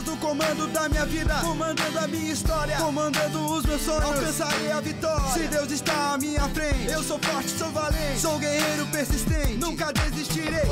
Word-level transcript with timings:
Deus 0.00 0.04
no 0.04 0.16
comando 0.16 0.66
da 0.68 0.88
minha 0.88 1.04
vida, 1.04 1.34
comandando 1.42 1.98
a 1.98 2.06
minha 2.06 2.32
história, 2.32 2.76
comandando 2.76 3.44
os 3.52 3.64
meus 3.64 3.82
sonhos. 3.82 4.02
Alcançarei 4.02 4.72
a 4.72 4.80
vitória. 4.80 5.32
Se 5.32 5.40
Deus 5.48 5.70
está 5.70 6.14
à 6.14 6.18
minha 6.18 6.48
frente, 6.48 6.90
eu 6.90 7.02
sou 7.02 7.18
forte, 7.18 7.50
sou 7.50 7.70
valente, 7.70 8.18
sou 8.18 8.38
guerreiro 8.38 8.86
persistente, 8.86 9.54
nunca 9.54 9.92
desistirei. 9.92 10.62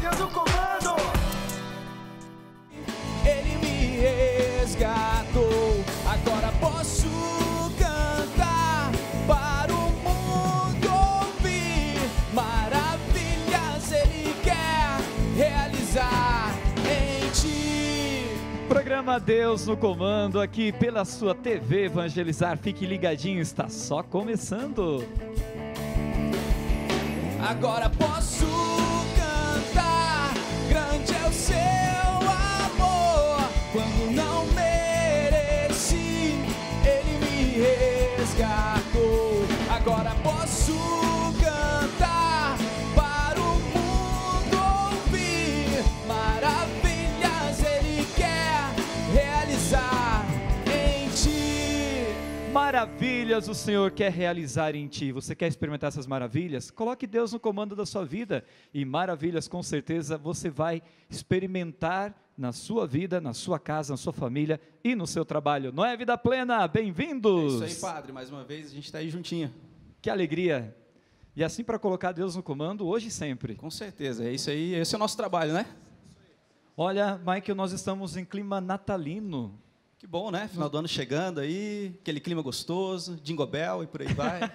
Deus 0.00 0.18
no 0.18 0.28
comando. 0.28 0.96
Ele 3.24 3.56
me 3.58 4.00
resgatou. 4.60 5.84
Agora 6.06 6.52
posso 6.60 7.37
Programa 18.98 19.20
Deus 19.20 19.64
no 19.64 19.76
Comando, 19.76 20.40
aqui 20.40 20.72
pela 20.72 21.04
sua 21.04 21.32
TV 21.32 21.84
Evangelizar. 21.84 22.58
Fique 22.58 22.84
ligadinho, 22.84 23.40
está 23.40 23.68
só 23.68 24.02
começando. 24.02 25.06
Agora 27.40 27.88
posso 27.88 28.67
Maravilhas 53.08 53.48
o 53.48 53.54
Senhor 53.54 53.90
quer 53.90 54.12
realizar 54.12 54.74
em 54.74 54.86
ti. 54.86 55.12
Você 55.12 55.34
quer 55.34 55.48
experimentar 55.48 55.88
essas 55.88 56.06
maravilhas? 56.06 56.70
Coloque 56.70 57.06
Deus 57.06 57.32
no 57.32 57.40
comando 57.40 57.74
da 57.74 57.86
sua 57.86 58.04
vida 58.04 58.44
e 58.72 58.84
maravilhas 58.84 59.48
com 59.48 59.62
certeza 59.62 60.18
você 60.18 60.50
vai 60.50 60.82
experimentar 61.08 62.14
na 62.36 62.52
sua 62.52 62.86
vida, 62.86 63.18
na 63.18 63.32
sua 63.32 63.58
casa, 63.58 63.94
na 63.94 63.96
sua 63.96 64.12
família 64.12 64.60
e 64.84 64.94
no 64.94 65.06
seu 65.06 65.24
trabalho. 65.24 65.72
Não 65.72 65.82
é 65.82 65.96
vida 65.96 66.18
plena? 66.18 66.62
É 66.64 66.68
Bem-vindos. 66.68 67.54
isso 67.62 67.86
aí, 67.86 67.92
padre. 67.92 68.12
Mais 68.12 68.28
uma 68.28 68.44
vez, 68.44 68.66
a 68.66 68.74
gente 68.74 68.84
está 68.84 68.98
aí 68.98 69.08
juntinho. 69.08 69.54
Que 70.02 70.10
alegria. 70.10 70.76
E 71.34 71.42
assim 71.42 71.64
para 71.64 71.78
colocar 71.78 72.12
Deus 72.12 72.36
no 72.36 72.42
comando 72.42 72.86
hoje 72.86 73.08
e 73.08 73.10
sempre. 73.10 73.54
Com 73.54 73.70
certeza. 73.70 74.22
É 74.22 74.32
isso 74.34 74.50
aí. 74.50 74.74
Esse 74.74 74.94
é 74.94 74.96
o 74.96 74.98
nosso 74.98 75.16
trabalho, 75.16 75.54
né? 75.54 75.64
Olha, 76.76 77.16
Michael, 77.16 77.54
nós 77.54 77.72
estamos 77.72 78.18
em 78.18 78.24
clima 78.24 78.60
natalino. 78.60 79.58
Que 79.98 80.06
bom, 80.06 80.30
né? 80.30 80.46
Final 80.46 80.70
do 80.70 80.78
ano 80.78 80.86
chegando 80.86 81.40
aí, 81.40 81.92
aquele 82.00 82.20
clima 82.20 82.40
gostoso, 82.40 83.16
Jingle 83.16 83.48
Bell 83.48 83.82
e 83.82 83.86
por 83.88 84.00
aí 84.00 84.12
vai. 84.12 84.40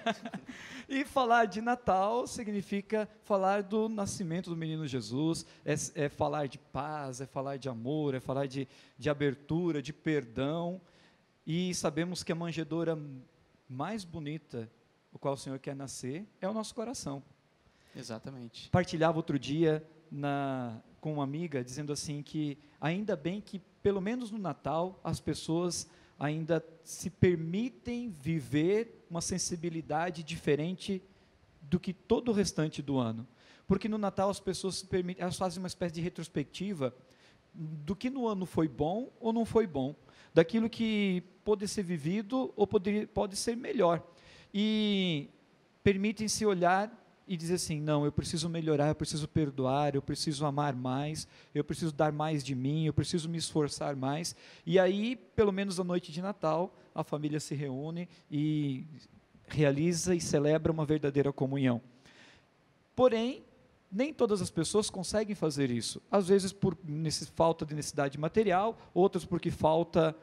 E 0.86 1.02
falar 1.02 1.46
de 1.46 1.62
Natal 1.62 2.26
significa 2.26 3.08
falar 3.22 3.62
do 3.62 3.88
nascimento 3.88 4.50
do 4.50 4.56
menino 4.56 4.86
Jesus, 4.86 5.46
é, 5.64 5.74
é 5.94 6.08
falar 6.10 6.46
de 6.46 6.58
paz, 6.58 7.22
é 7.22 7.26
falar 7.26 7.56
de 7.56 7.70
amor, 7.70 8.14
é 8.14 8.20
falar 8.20 8.46
de, 8.46 8.68
de 8.98 9.08
abertura, 9.08 9.80
de 9.80 9.94
perdão. 9.94 10.78
E 11.46 11.74
sabemos 11.74 12.22
que 12.22 12.32
a 12.32 12.34
manjedoura 12.34 12.98
mais 13.66 14.04
bonita, 14.04 14.70
o 15.10 15.18
qual 15.18 15.34
o 15.34 15.38
Senhor 15.38 15.58
quer 15.58 15.74
nascer, 15.74 16.26
é 16.38 16.46
o 16.46 16.52
nosso 16.52 16.74
coração. 16.74 17.22
Exatamente. 17.96 18.68
Partilhava 18.68 19.16
outro 19.16 19.38
dia 19.38 19.82
na, 20.14 20.80
com 21.00 21.14
uma 21.14 21.24
amiga, 21.24 21.64
dizendo 21.64 21.92
assim 21.92 22.22
que 22.22 22.56
ainda 22.80 23.16
bem 23.16 23.40
que, 23.40 23.60
pelo 23.82 24.00
menos 24.00 24.30
no 24.30 24.38
Natal, 24.38 25.00
as 25.02 25.20
pessoas 25.20 25.88
ainda 26.18 26.64
se 26.84 27.10
permitem 27.10 28.08
viver 28.08 29.04
uma 29.10 29.20
sensibilidade 29.20 30.22
diferente 30.22 31.02
do 31.62 31.80
que 31.80 31.92
todo 31.92 32.28
o 32.30 32.32
restante 32.32 32.80
do 32.80 32.98
ano. 32.98 33.26
Porque 33.66 33.88
no 33.88 33.98
Natal 33.98 34.30
as 34.30 34.38
pessoas 34.38 34.76
se 34.76 34.86
permitem, 34.86 35.22
elas 35.22 35.36
fazem 35.36 35.58
uma 35.58 35.66
espécie 35.66 35.94
de 35.94 36.00
retrospectiva 36.00 36.94
do 37.52 37.96
que 37.96 38.10
no 38.10 38.28
ano 38.28 38.46
foi 38.46 38.68
bom 38.68 39.10
ou 39.20 39.32
não 39.32 39.44
foi 39.44 39.66
bom, 39.66 39.94
daquilo 40.32 40.68
que 40.68 41.22
pode 41.44 41.66
ser 41.68 41.82
vivido 41.82 42.52
ou 42.56 42.66
pode, 42.66 43.36
ser 43.36 43.56
melhor. 43.56 44.02
E 44.52 45.28
permitem-se 45.82 46.44
olhar 46.46 46.90
e 47.26 47.36
dizer 47.36 47.54
assim: 47.54 47.80
não, 47.80 48.04
eu 48.04 48.12
preciso 48.12 48.48
melhorar, 48.48 48.88
eu 48.88 48.94
preciso 48.94 49.26
perdoar, 49.28 49.94
eu 49.94 50.02
preciso 50.02 50.44
amar 50.44 50.74
mais, 50.74 51.26
eu 51.54 51.64
preciso 51.64 51.92
dar 51.92 52.12
mais 52.12 52.44
de 52.44 52.54
mim, 52.54 52.86
eu 52.86 52.92
preciso 52.92 53.28
me 53.28 53.38
esforçar 53.38 53.96
mais. 53.96 54.36
E 54.66 54.78
aí, 54.78 55.16
pelo 55.16 55.52
menos 55.52 55.80
à 55.80 55.84
noite 55.84 56.12
de 56.12 56.20
Natal, 56.20 56.74
a 56.94 57.02
família 57.02 57.40
se 57.40 57.54
reúne 57.54 58.08
e 58.30 58.86
realiza 59.46 60.14
e 60.14 60.20
celebra 60.20 60.72
uma 60.72 60.84
verdadeira 60.84 61.32
comunhão. 61.32 61.80
Porém, 62.94 63.44
nem 63.90 64.12
todas 64.12 64.42
as 64.42 64.50
pessoas 64.50 64.90
conseguem 64.90 65.34
fazer 65.34 65.70
isso. 65.70 66.02
Às 66.10 66.28
vezes 66.28 66.52
por 66.52 66.76
falta 67.34 67.64
de 67.64 67.74
necessidade 67.74 68.18
material, 68.18 68.76
outras 68.92 69.24
porque 69.24 69.50
falta 69.50 70.14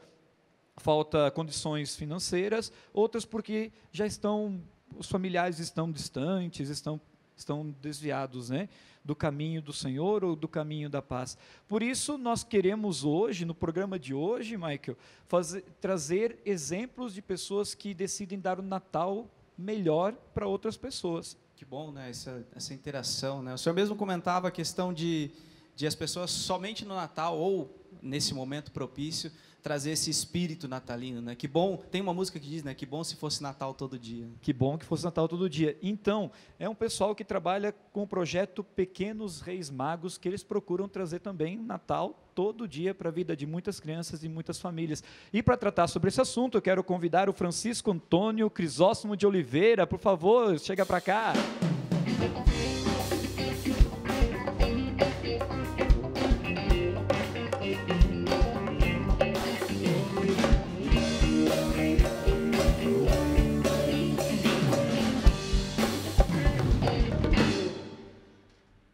falta 0.77 1.29
condições 1.31 1.95
financeiras, 1.95 2.71
outras 2.93 3.23
porque 3.23 3.71
já 3.91 4.05
estão 4.05 4.61
os 4.97 5.07
familiares 5.07 5.59
estão 5.59 5.91
distantes, 5.91 6.69
estão 6.69 6.99
estão 7.41 7.75
desviados, 7.81 8.49
né, 8.49 8.69
do 9.03 9.15
caminho 9.15 9.61
do 9.61 9.73
Senhor 9.73 10.23
ou 10.23 10.35
do 10.35 10.47
caminho 10.47 10.89
da 10.89 11.01
paz. 11.01 11.37
Por 11.67 11.81
isso 11.81 12.17
nós 12.17 12.43
queremos 12.43 13.03
hoje, 13.03 13.45
no 13.45 13.55
programa 13.55 13.97
de 13.97 14.13
hoje, 14.13 14.55
Michael, 14.55 14.97
fazer, 15.27 15.63
trazer 15.81 16.39
exemplos 16.45 17.13
de 17.13 17.21
pessoas 17.21 17.73
que 17.73 17.93
decidem 17.93 18.39
dar 18.39 18.59
o 18.59 18.63
Natal 18.63 19.27
melhor 19.57 20.13
para 20.33 20.47
outras 20.47 20.77
pessoas. 20.77 21.37
Que 21.55 21.65
bom, 21.65 21.91
né? 21.91 22.09
Essa, 22.09 22.45
essa 22.55 22.73
interação, 22.73 23.41
né? 23.41 23.53
O 23.53 23.57
senhor 23.57 23.75
mesmo 23.75 23.95
comentava 23.95 24.47
a 24.47 24.51
questão 24.51 24.93
de, 24.93 25.31
de 25.75 25.85
as 25.85 25.95
pessoas 25.95 26.31
somente 26.31 26.85
no 26.85 26.95
Natal 26.95 27.37
ou 27.37 27.75
nesse 28.01 28.33
momento 28.33 28.71
propício 28.71 29.31
trazer 29.61 29.91
esse 29.91 30.09
espírito 30.09 30.67
natalino, 30.67 31.21
né? 31.21 31.35
Que 31.35 31.47
bom. 31.47 31.77
Tem 31.77 32.01
uma 32.01 32.13
música 32.13 32.39
que 32.39 32.47
diz, 32.47 32.63
né? 32.63 32.73
Que 32.73 32.85
bom 32.85 33.03
se 33.03 33.15
fosse 33.15 33.41
Natal 33.41 33.73
todo 33.73 33.97
dia. 33.97 34.27
Que 34.41 34.51
bom 34.51 34.77
que 34.77 34.85
fosse 34.85 35.03
Natal 35.03 35.27
todo 35.27 35.49
dia. 35.49 35.77
Então, 35.81 36.31
é 36.59 36.67
um 36.67 36.75
pessoal 36.75 37.13
que 37.15 37.23
trabalha 37.23 37.73
com 37.93 38.03
o 38.03 38.07
projeto 38.07 38.63
Pequenos 38.63 39.41
Reis 39.41 39.69
Magos, 39.69 40.17
que 40.17 40.27
eles 40.27 40.43
procuram 40.43 40.87
trazer 40.87 41.19
também 41.19 41.57
Natal 41.57 42.27
todo 42.33 42.67
dia 42.67 42.93
para 42.93 43.09
a 43.09 43.11
vida 43.11 43.35
de 43.35 43.45
muitas 43.45 43.79
crianças 43.79 44.23
e 44.23 44.29
muitas 44.29 44.59
famílias. 44.59 45.03
E 45.31 45.43
para 45.43 45.57
tratar 45.57 45.87
sobre 45.87 46.09
esse 46.09 46.21
assunto, 46.21 46.57
eu 46.57 46.61
quero 46.61 46.83
convidar 46.83 47.29
o 47.29 47.33
Francisco 47.33 47.91
Antônio 47.91 48.49
Crisóstomo 48.49 49.15
de 49.15 49.27
Oliveira. 49.27 49.85
Por 49.85 49.99
favor, 49.99 50.57
chega 50.59 50.85
para 50.85 51.01
cá. 51.01 51.33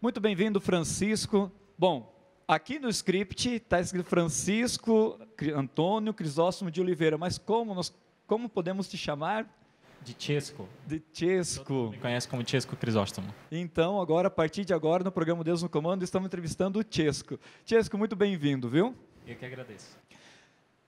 Muito 0.07 0.21
bem-vindo, 0.21 0.61
Francisco. 0.61 1.51
Bom, 1.77 2.15
aqui 2.47 2.79
no 2.79 2.87
script 2.87 3.55
está 3.55 3.81
escrito 3.81 4.07
Francisco 4.07 5.19
Antônio 5.53 6.13
Crisóstomo 6.13 6.71
de 6.71 6.79
Oliveira, 6.79 7.17
mas 7.17 7.37
como, 7.37 7.75
nós, 7.75 7.93
como 8.25 8.47
podemos 8.47 8.87
te 8.87 8.97
chamar? 8.97 9.45
De 10.01 10.15
Chesco. 10.17 10.65
De 10.85 11.03
Chesco. 11.11 11.89
Me 11.91 11.97
conhece 11.97 12.25
como 12.25 12.41
Chesco 12.47 12.77
Crisóstomo. 12.77 13.35
Então, 13.51 13.99
agora, 13.99 14.29
a 14.29 14.31
partir 14.31 14.63
de 14.63 14.73
agora, 14.73 15.03
no 15.03 15.11
programa 15.11 15.43
Deus 15.43 15.61
no 15.61 15.67
Comando, 15.67 16.03
estamos 16.03 16.27
entrevistando 16.27 16.79
o 16.79 16.85
Chesco. 16.89 17.37
Chesco, 17.65 17.97
muito 17.97 18.15
bem-vindo, 18.15 18.69
viu? 18.69 18.95
Eu 19.27 19.35
que 19.35 19.45
agradeço. 19.45 19.99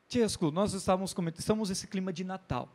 Chesco, 0.07 0.49
nós 0.49 0.71
estávamos 0.71 1.13
comentando, 1.13 1.41
estamos 1.41 1.67
nesse 1.67 1.87
clima 1.87 2.13
de 2.13 2.23
Natal. 2.23 2.69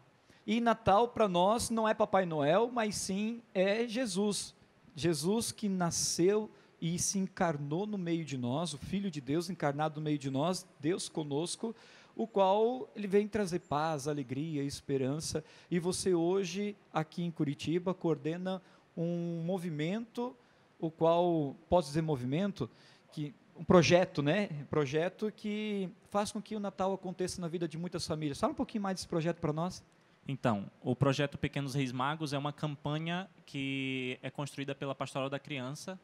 E 0.47 0.61
Natal 0.61 1.09
para 1.09 1.27
nós 1.27 1.71
não 1.71 1.89
é 1.89 1.95
Papai 1.95 2.27
Noel, 2.27 2.71
mas 2.71 2.97
sim 2.97 3.41
é 3.55 3.89
Jesus. 3.89 4.55
Jesus 4.95 5.53
que 5.53 5.69
nasceu 5.69 6.51
e 6.81 6.99
se 6.99 7.19
encarnou 7.19 7.87
no 7.87 7.97
meio 7.97 8.25
de 8.25 8.37
nós, 8.37 8.75
o 8.75 8.79
Filho 8.79 9.11
de 9.11 9.21
Deus 9.21 9.49
encarnado 9.49 10.01
no 10.01 10.05
meio 10.05 10.19
de 10.19 10.31
nós, 10.31 10.67
Deus 10.81 11.09
conosco, 11.09 11.75
o 12.17 12.27
qual 12.27 12.89
ele 12.95 13.07
vem 13.07 13.27
trazer 13.27 13.61
paz, 13.61 14.07
alegria, 14.07 14.63
esperança. 14.63 15.45
E 15.71 15.79
você 15.79 16.15
hoje 16.15 16.77
aqui 16.93 17.23
em 17.23 17.31
Curitiba 17.31 17.93
coordena 17.93 18.63
um 18.97 19.43
movimento, 19.45 20.37
o 20.79 20.91
qual 20.91 21.57
posso 21.69 21.89
dizer 21.89 22.03
movimento 22.03 22.71
que 23.13 23.35
um 23.57 23.65
projeto, 23.65 24.23
né? 24.23 24.49
Projeto 24.69 25.33
que 25.35 25.89
faz 26.11 26.33
com 26.33 26.43
que 26.43 26.57
o 26.57 26.61
Natal 26.61 26.93
aconteça 26.93 27.41
na 27.41 27.49
vida 27.49 27.69
de 27.69 27.79
muitas 27.79 28.07
famílias. 28.07 28.39
Fala 28.39 28.53
um 28.53 28.57
pouquinho 28.57 28.83
mais 28.83 28.97
desse 28.97 29.09
projeto 29.09 29.39
para 29.41 29.53
nós. 29.53 29.83
Então, 30.27 30.71
o 30.83 30.97
projeto 30.97 31.37
Pequenos 31.37 31.75
Reis 31.75 31.93
Magos 31.93 32.33
é 32.33 32.39
uma 32.39 32.53
campanha 32.53 33.29
que 33.45 34.19
é 34.23 34.31
construída 34.31 34.75
pela 34.75 34.95
Pastoral 34.95 35.29
da 35.29 35.39
Criança 35.39 36.01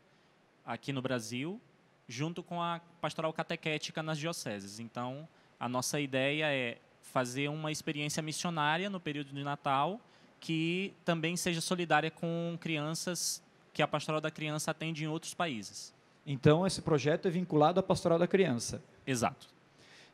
aqui 0.65 0.93
no 0.93 1.01
Brasil, 1.01 1.61
junto 2.07 2.43
com 2.43 2.63
a 2.63 2.81
pastoral 3.01 3.33
catequética 3.33 4.03
nas 4.03 4.19
dioceses. 4.19 4.79
Então, 4.79 5.29
a 5.59 5.69
nossa 5.69 6.01
ideia 6.01 6.53
é 6.53 6.79
fazer 7.01 7.49
uma 7.49 7.73
experiência 7.73 8.23
missionária 8.23 8.91
no 8.91 9.01
período 9.01 9.33
de 9.33 9.43
Natal 9.43 10.01
que 10.39 10.95
também 11.05 11.37
seja 11.37 11.61
solidária 11.61 12.11
com 12.11 12.57
crianças 12.61 13.43
que 13.73 13.83
a 13.83 13.89
pastoral 13.89 14.21
da 14.21 14.31
criança 14.31 14.71
atende 14.71 15.05
em 15.05 15.07
outros 15.07 15.35
países. 15.35 15.95
Então, 16.27 16.67
esse 16.67 16.81
projeto 16.83 17.29
é 17.29 17.31
vinculado 17.31 17.79
à 17.79 17.83
pastoral 17.83 18.19
da 18.19 18.27
criança. 18.27 18.83
Exato. 19.07 19.49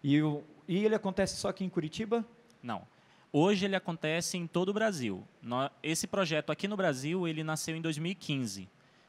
E, 0.03 0.20
o, 0.20 0.43
e 0.67 0.85
ele 0.85 0.94
acontece 0.94 1.37
só 1.37 1.49
aqui 1.49 1.64
em 1.64 1.69
Curitiba? 1.69 2.25
Não. 2.62 2.82
Hoje 3.32 3.64
ele 3.64 3.76
acontece 3.76 4.37
em 4.37 4.46
todo 4.46 4.70
o 4.70 4.73
Brasil. 4.73 5.26
Esse 5.82 6.06
projeto 6.06 6.50
aqui 6.50 6.67
no 6.67 6.76
Brasil, 6.76 7.26
ele 7.26 7.44
nasceu 7.44 7.76
em 7.76 7.81
2015. 7.81 8.69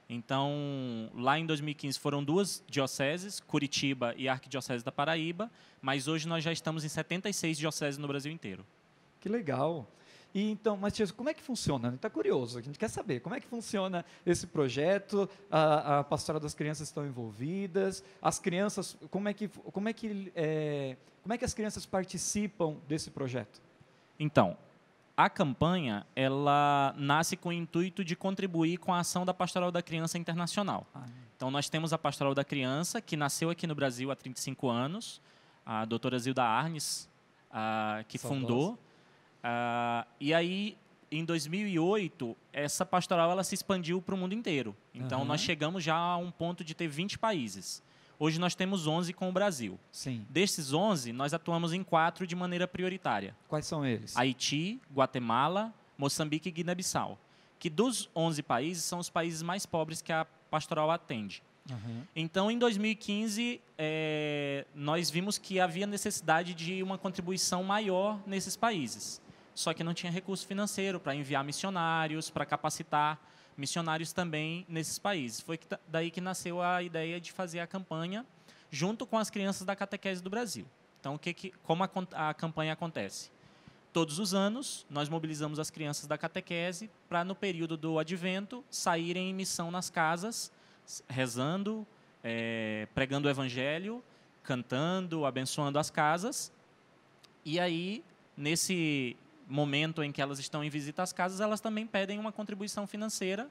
Então, 0.10 1.12
lá 1.14 1.38
em 1.38 1.46
2015 1.46 2.00
foram 2.00 2.24
duas 2.24 2.64
dioceses, 2.68 3.40
Curitiba 3.42 4.14
e 4.18 4.30
a 4.30 4.34
Arquidiocese 4.34 4.84
da 4.84 4.92
Paraíba, 4.92 5.52
mas 5.82 6.08
hoje 6.08 6.28
nós 6.28 6.44
já 6.44 6.52
estamos 6.52 6.86
em 6.86 6.90
76 6.90 7.58
dioceses 7.58 7.98
no 7.98 8.08
Brasil 8.08 8.32
inteiro. 8.32 8.66
Que 9.20 9.28
legal. 9.28 9.86
E 10.34 10.52
então, 10.52 10.78
mas 10.78 10.94
Tias, 10.94 11.12
como 11.12 11.30
é 11.30 11.34
que 11.34 11.42
funciona? 11.42 11.94
Está 11.94 12.10
curioso, 12.10 12.58
a 12.58 12.62
gente 12.62 12.78
quer 12.78 12.90
saber 12.90 13.20
como 13.22 13.36
é 13.36 13.40
que 13.40 13.48
funciona 13.48 14.06
esse 14.26 14.48
projeto. 14.48 15.30
A, 15.50 16.00
a 16.00 16.40
das 16.40 16.54
crianças 16.54 16.88
estão 16.88 17.06
envolvidas. 17.06 18.04
As 18.22 18.40
crianças, 18.40 18.98
como 19.10 19.28
é 19.28 19.34
que 19.34 19.48
como 19.48 19.90
é 19.90 19.94
que 19.94 20.32
é, 20.36 20.96
como 21.24 21.34
é 21.34 21.38
que 21.38 21.46
as 21.46 21.54
crianças 21.54 21.86
participam 21.86 22.78
desse 22.88 23.10
projeto? 23.10 23.67
Então, 24.20 24.58
a 25.16 25.30
campanha, 25.30 26.06
ela 26.16 26.94
nasce 26.98 27.36
com 27.36 27.50
o 27.50 27.54
intuito 27.54 28.04
de 28.04 28.16
contribuir 28.16 28.78
com 28.78 28.94
a 28.94 29.00
ação 29.00 29.26
da 29.26 29.34
Pastoral 29.34 29.72
da 29.72 29.82
Criança 29.82 30.18
Internacional. 30.18 30.86
Então, 31.36 31.50
nós 31.52 31.70
temos 31.70 31.94
a 31.94 31.98
Pastoral 31.98 32.34
da 32.36 32.44
Criança, 32.44 33.02
que 33.02 33.18
nasceu 33.18 33.50
aqui 33.50 33.66
no 33.68 33.76
Brasil 33.76 34.12
há 34.12 34.16
35 34.16 34.70
anos, 34.70 35.22
a 35.66 35.86
doutora 35.86 36.18
Zilda 36.20 36.44
Arnes, 36.44 37.10
que 38.08 38.18
fundou. 38.18 38.78
E 40.20 40.34
aí, 40.34 40.78
em 41.12 41.24
2008, 41.24 42.36
essa 42.52 42.86
pastoral 42.86 43.32
ela 43.32 43.44
se 43.44 43.56
expandiu 43.56 44.02
para 44.02 44.14
o 44.14 44.18
mundo 44.18 44.34
inteiro. 44.34 44.76
Então, 44.94 45.20
Aham. 45.20 45.28
nós 45.28 45.42
chegamos 45.42 45.84
já 45.84 45.96
a 45.96 46.18
um 46.18 46.30
ponto 46.30 46.64
de 46.64 46.76
ter 46.76 46.88
20 46.88 47.18
países. 47.18 47.82
Hoje, 48.20 48.40
nós 48.40 48.56
temos 48.56 48.88
11 48.88 49.14
com 49.14 49.30
o 49.30 49.32
Brasil. 49.32 49.80
Sim. 49.92 50.26
Desses 50.30 50.74
11, 50.74 51.14
nós 51.14 51.34
atuamos 51.34 51.72
em 51.72 51.84
quatro 51.84 52.26
de 52.26 52.36
maneira 52.36 52.68
prioritária. 52.68 53.36
Quais 53.48 53.66
são 53.66 53.86
eles? 53.86 54.18
Haiti, 54.18 54.82
Guatemala, 54.94 55.74
Moçambique 55.98 56.50
e 56.50 56.52
Guiné-Bissau. 56.52 57.18
Que 57.60 57.70
dos 57.70 58.10
11 58.16 58.42
países 58.44 58.84
são 58.84 59.00
os 59.00 59.10
países 59.10 59.42
mais 59.42 59.66
pobres 59.66 60.02
que 60.02 60.12
a 60.12 60.26
pastoral 60.50 60.90
atende. 60.90 61.44
Aham. 61.70 62.08
Então, 62.16 62.50
em 62.50 62.58
2015, 62.58 63.62
eh, 63.78 64.66
nós 64.74 65.10
vimos 65.10 65.38
que 65.38 65.60
havia 65.60 65.86
necessidade 65.86 66.54
de 66.54 66.82
uma 66.82 66.98
contribuição 66.98 67.64
maior 67.64 68.20
nesses 68.26 68.56
países. 68.56 69.22
Só 69.54 69.74
que 69.74 69.84
não 69.84 69.94
tinha 69.94 70.12
recurso 70.12 70.46
financeiro 70.48 71.00
para 71.00 71.16
enviar 71.16 71.44
missionários, 71.44 72.30
para 72.30 72.46
capacitar 72.46 73.20
missionários 73.58 74.14
também 74.14 74.66
nesses 74.70 75.00
países. 75.00 75.42
Foi 75.42 75.58
que 75.58 75.68
daí 75.88 76.12
que 76.12 76.22
nasceu 76.22 76.62
a 76.62 76.84
ideia 76.84 77.20
de 77.20 77.32
fazer 77.32 77.60
a 77.60 77.68
campanha 77.68 78.26
junto 78.70 79.06
com 79.06 79.18
as 79.18 79.30
crianças 79.30 79.66
da 79.66 79.76
catequese 79.76 80.22
do 80.22 80.30
Brasil. 80.30 80.66
Então, 81.00 81.16
o 81.16 81.20
que 81.20 81.34
que, 81.34 81.52
como 81.64 81.84
a, 81.84 81.90
a 82.30 82.34
campanha 82.34 82.74
acontece? 82.74 83.32
Todos 83.94 84.20
os 84.20 84.34
anos, 84.34 84.86
nós 84.90 85.10
mobilizamos 85.10 85.58
as 85.58 85.72
crianças 85.72 86.06
da 86.06 86.18
catequese 86.18 86.90
para, 87.10 87.24
no 87.24 87.34
período 87.34 87.76
do 87.76 87.98
advento, 87.98 88.64
saírem 88.70 89.30
em 89.30 89.34
missão 89.34 89.72
nas 89.72 89.90
casas, 89.90 90.52
rezando, 91.08 91.88
eh, 92.24 92.88
pregando 92.94 93.28
o 93.28 93.32
evangelho, 93.32 94.04
cantando, 94.44 95.26
abençoando 95.26 95.80
as 95.80 95.90
casas. 95.90 96.52
E 97.44 97.60
aí, 97.60 98.04
nesse 98.36 99.18
momento 99.48 100.04
em 100.04 100.12
que 100.12 100.22
elas 100.22 100.40
estão 100.40 100.64
em 100.64 100.70
visita 100.70 101.04
às 101.04 101.14
casas, 101.14 101.40
elas 101.40 101.62
também 101.62 101.86
pedem 101.86 102.20
uma 102.20 102.32
contribuição 102.32 102.86
financeira 102.86 103.50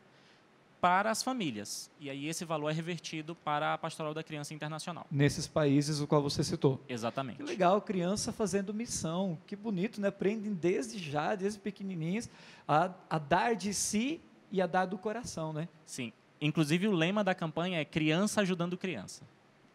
para 0.81 1.11
as 1.11 1.23
famílias. 1.23 1.91
E 1.99 2.11
aí 2.11 2.29
esse 2.29 2.45
valor 2.45 2.71
é 2.71 2.73
revertido 2.73 3.35
para 3.35 3.75
a 3.75 3.79
Pastoral 3.79 4.13
da 4.13 4.23
Criança 4.23 4.55
Internacional. 4.55 5.07
Nesses 5.11 5.47
países 5.47 6.01
o 6.01 6.07
qual 6.07 6.23
você 6.23 6.45
citou. 6.45 6.81
Exatamente. 6.89 7.39
Que 7.39 7.43
legal, 7.43 7.81
criança 7.81 8.33
fazendo 8.33 8.75
missão. 8.75 9.39
Que 9.47 9.57
bonito, 9.57 10.01
né? 10.01 10.09
Aprendem 10.09 10.53
desde 10.53 10.99
já, 10.99 11.35
desde 11.35 11.59
pequenininhos, 11.59 12.29
a, 12.69 12.91
a 13.09 13.19
dar 13.19 13.55
de 13.55 13.73
si 13.73 14.21
e 14.53 14.61
a 14.61 14.67
dar 14.67 14.87
do 14.87 14.99
coração, 14.99 15.53
né? 15.53 15.69
Sim. 15.85 16.13
Inclusive 16.41 16.87
o 16.87 16.93
lema 16.93 17.25
da 17.25 17.35
campanha 17.35 17.81
é 17.81 17.85
criança 17.85 18.43
ajudando 18.43 18.77
criança. 18.77 19.23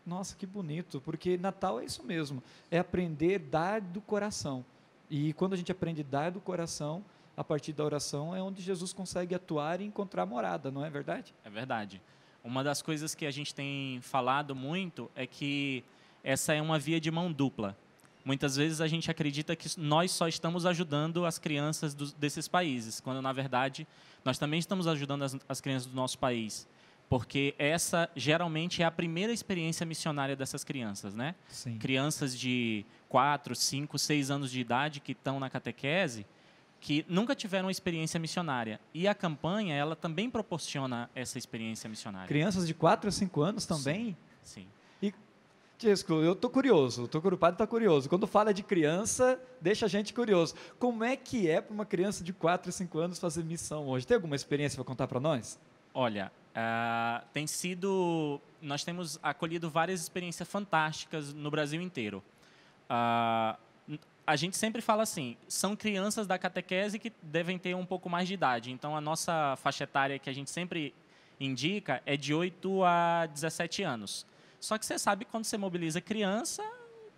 Nossa, 0.06 0.36
que 0.36 0.46
bonito, 0.46 1.02
porque 1.02 1.38
Natal 1.38 1.80
é 1.80 1.86
isso 1.86 2.04
mesmo, 2.04 2.42
é 2.70 2.80
aprender 2.80 3.36
a 3.36 3.52
dar 3.52 3.82
do 3.82 4.02
coração. 4.02 4.64
E 5.14 5.34
quando 5.34 5.52
a 5.52 5.58
gente 5.58 5.70
aprende 5.72 6.00
a 6.00 6.06
dar 6.10 6.32
do 6.32 6.40
coração, 6.40 7.04
a 7.36 7.44
partir 7.44 7.74
da 7.74 7.84
oração 7.84 8.34
é 8.34 8.42
onde 8.42 8.62
Jesus 8.62 8.94
consegue 8.94 9.36
atuar 9.36 9.82
e 9.82 9.84
encontrar 9.84 10.26
morada, 10.26 10.72
não 10.72 10.86
é 10.86 10.90
verdade? 10.90 11.36
É 11.44 11.50
verdade. 11.50 12.02
Uma 12.42 12.64
das 12.64 12.82
coisas 12.82 13.14
que 13.14 13.26
a 13.26 13.32
gente 13.32 13.54
tem 13.54 14.00
falado 14.02 14.56
muito 14.56 15.12
é 15.14 15.28
que 15.28 15.84
essa 16.24 16.54
é 16.54 16.62
uma 16.62 16.80
via 16.80 16.98
de 17.00 17.12
mão 17.12 17.30
dupla. 17.30 17.78
Muitas 18.24 18.56
vezes 18.56 18.80
a 18.80 18.88
gente 18.88 19.12
acredita 19.12 19.54
que 19.54 19.68
nós 19.78 20.12
só 20.12 20.30
estamos 20.30 20.66
ajudando 20.66 21.26
as 21.26 21.38
crianças 21.38 21.94
dos- 21.94 22.14
desses 22.14 22.48
países, 22.48 23.02
quando 23.02 23.22
na 23.22 23.34
verdade 23.34 23.86
nós 24.24 24.38
também 24.38 24.60
estamos 24.60 24.88
ajudando 24.88 25.24
as, 25.24 25.36
as 25.50 25.60
crianças 25.60 25.88
do 25.88 25.96
nosso 25.96 26.18
país. 26.20 26.66
Porque 27.12 27.54
essa 27.60 28.10
geralmente 28.16 28.82
é 28.82 28.86
a 28.86 28.90
primeira 28.90 29.34
experiência 29.34 29.86
missionária 29.86 30.34
dessas 30.34 30.64
crianças, 30.64 31.14
né? 31.14 31.36
Sim. 31.50 31.78
crianças 31.78 32.40
de 32.40 32.86
4, 33.10 33.54
5, 33.54 34.00
6 34.00 34.32
anos 34.32 34.50
de 34.50 34.62
idade 34.62 35.02
que 35.02 35.12
estão 35.12 35.38
na 35.38 35.50
catequese, 35.50 36.26
que 36.80 37.06
nunca 37.10 37.36
tiveram 37.36 37.66
uma 37.66 37.72
experiência 37.72 38.18
missionária. 38.18 38.80
E 38.94 39.10
a 39.10 39.14
campanha, 39.14 39.76
ela 39.76 39.94
também 39.94 40.30
proporciona 40.30 41.10
essa 41.14 41.38
experiência 41.38 41.90
missionária. 41.90 42.30
Crianças 42.30 42.66
de 42.66 42.74
4 42.74 43.10
a 43.10 43.12
5 43.12 43.42
anos 43.42 43.66
também? 43.66 44.16
Sim. 44.42 44.66
Tiesco, 45.78 46.14
eu 46.14 46.36
tô 46.36 46.48
curioso, 46.48 47.08
tô, 47.08 47.18
o 47.18 47.38
padre 47.38 47.56
está 47.56 47.66
curioso. 47.66 48.08
Quando 48.08 48.28
fala 48.28 48.54
de 48.54 48.62
criança, 48.62 49.38
deixa 49.60 49.88
a 49.88 49.90
gente 49.90 50.14
curioso. 50.14 50.54
Como 50.78 51.04
é 51.04 51.18
que 51.18 51.50
é 51.50 51.60
para 51.60 51.74
uma 51.74 51.88
criança 51.88 52.24
de 52.24 52.32
4 52.32 52.70
a 52.70 52.72
5 52.72 53.00
anos 53.00 53.20
fazer 53.20 53.44
missão 53.44 53.88
hoje? 53.88 54.08
Tem 54.08 54.14
alguma 54.14 54.36
experiência 54.36 54.78
para 54.78 54.86
contar 54.86 55.08
para 55.08 55.20
nós? 55.20 55.60
Olha, 55.94 56.32
ah, 56.56 57.24
tem 57.34 57.48
sido. 57.48 58.40
Nós 58.62 58.84
temos 58.84 59.20
acolhido 59.24 59.70
várias 59.70 60.02
experiências 60.02 60.48
fantásticas 60.48 61.34
no 61.34 61.50
Brasil 61.50 61.82
inteiro. 61.82 62.24
N- 63.88 64.00
a 64.26 64.36
gente 64.36 64.56
sempre 64.58 64.82
fala 64.82 65.04
assim: 65.04 65.38
são 65.48 65.76
crianças 65.76 66.28
da 66.28 66.38
catequese 66.38 67.00
que 67.00 67.12
devem 67.22 67.58
ter 67.58 67.76
um 67.76 67.86
pouco 67.86 68.10
mais 68.10 68.28
de 68.28 68.34
idade. 68.34 68.72
Então, 68.72 68.96
a 68.96 69.02
nossa 69.02 69.56
faixa 69.58 69.84
etária 69.84 70.20
que 70.20 70.30
a 70.30 70.34
gente 70.34 70.50
sempre 70.50 70.94
indica 71.40 72.02
é 72.06 72.16
de 72.16 72.34
8 72.34 72.84
a 72.84 73.26
17 73.28 73.84
anos. 73.84 74.26
Só 74.60 74.78
que 74.78 74.86
você 74.86 75.00
sabe 75.00 75.26
que 75.26 75.32
quando 75.32 75.46
você 75.46 75.58
mobiliza 75.58 76.00
criança, 76.00 76.64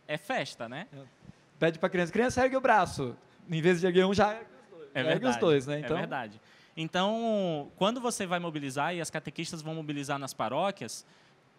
é 0.07 0.17
festa, 0.17 0.69
né? 0.69 0.87
Pede 1.59 1.77
para 1.77 1.89
criança, 1.89 2.11
criança 2.13 2.41
ergue 2.41 2.55
o 2.55 2.61
braço. 2.61 3.15
Em 3.49 3.61
vez 3.61 3.81
de 3.81 3.85
erguer 3.87 4.05
um, 4.05 4.13
já 4.13 4.33
ergue 4.33 4.45
os 4.45 4.69
dois. 4.71 4.89
É 4.95 4.99
Ergue 4.99 5.09
verdade. 5.11 5.35
os 5.35 5.37
dois, 5.41 5.67
né? 5.67 5.79
Então, 5.79 5.97
É 5.97 5.99
verdade. 5.99 6.41
Então, 6.75 7.71
quando 7.75 8.01
você 8.01 8.25
vai 8.25 8.39
mobilizar 8.39 8.95
e 8.95 9.01
as 9.01 9.09
catequistas 9.09 9.61
vão 9.61 9.75
mobilizar 9.75 10.17
nas 10.17 10.33
paróquias, 10.33 11.05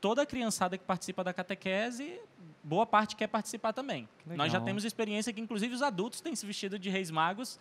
toda 0.01 0.23
a 0.23 0.27
criançada 0.27 0.77
que 0.77 0.85
participa 0.85 1.23
da 1.23 1.33
catequese, 1.33 2.21
boa 2.63 2.85
parte 2.85 3.15
quer 3.15 3.29
participar 3.29 3.73
também. 3.73 4.09
Nós 4.27 4.51
já 4.51 4.61
temos 4.61 4.85
experiência 4.85 5.33
que, 5.33 5.41
inclusive, 5.41 5.75
os 5.75 5.83
adultos 5.83 6.21
têm 6.21 6.35
se 6.35 6.45
vestido 6.45 6.79
de 6.79 6.91
reis 6.91 7.11
magos 7.11 7.59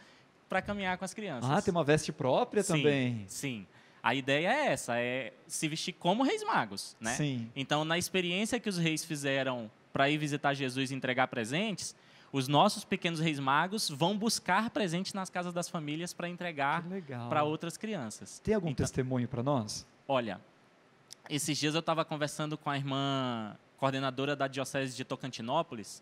para 0.50 0.62
caminhar 0.62 0.98
com 0.98 1.06
as 1.06 1.14
crianças. 1.14 1.50
Ah, 1.50 1.62
tem 1.62 1.72
uma 1.72 1.84
veste 1.84 2.12
própria 2.12 2.64
Sim, 2.64 2.74
também. 2.74 3.26
Sim. 3.28 3.68
A 4.02 4.14
ideia 4.14 4.50
é 4.50 4.66
essa, 4.68 5.00
é 5.00 5.32
se 5.48 5.68
vestir 5.68 5.94
como 5.94 6.24
reis 6.24 6.44
magos, 6.44 6.96
né? 7.00 7.14
Sim. 7.16 7.50
Então, 7.56 7.86
na 7.86 7.98
experiência 7.98 8.60
que 8.60 8.68
os 8.68 8.78
reis 8.78 9.06
fizeram 9.06 9.72
para 9.94 10.10
ir 10.10 10.18
visitar 10.18 10.54
Jesus 10.54 10.92
e 10.92 10.96
entregar 10.96 11.28
presentes, 11.28 11.96
os 12.34 12.48
nossos 12.48 12.84
pequenos 12.84 13.20
reis 13.20 13.40
magos 13.40 13.88
vão 13.88 14.18
buscar 14.18 14.72
presentes 14.72 15.14
nas 15.14 15.30
casas 15.30 15.54
das 15.54 15.70
famílias 15.70 16.14
para 16.14 16.28
entregar 16.28 16.84
para 17.30 17.44
outras 17.44 17.78
crianças. 17.78 18.40
Tem 18.40 18.56
algum 18.56 18.70
Então, 18.70 18.84
testemunho 18.84 19.28
para 19.28 19.44
nós? 19.44 19.86
Olha, 20.08 20.42
esses 21.30 21.56
dias 21.60 21.76
eu 21.76 21.80
estava 21.80 22.04
conversando 22.04 22.58
com 22.58 22.72
a 22.72 22.76
irmã 22.76 23.56
coordenadora 23.78 24.36
da 24.36 24.48
Diocese 24.48 24.98
de 24.98 25.06
Tocantinópolis 25.06 26.02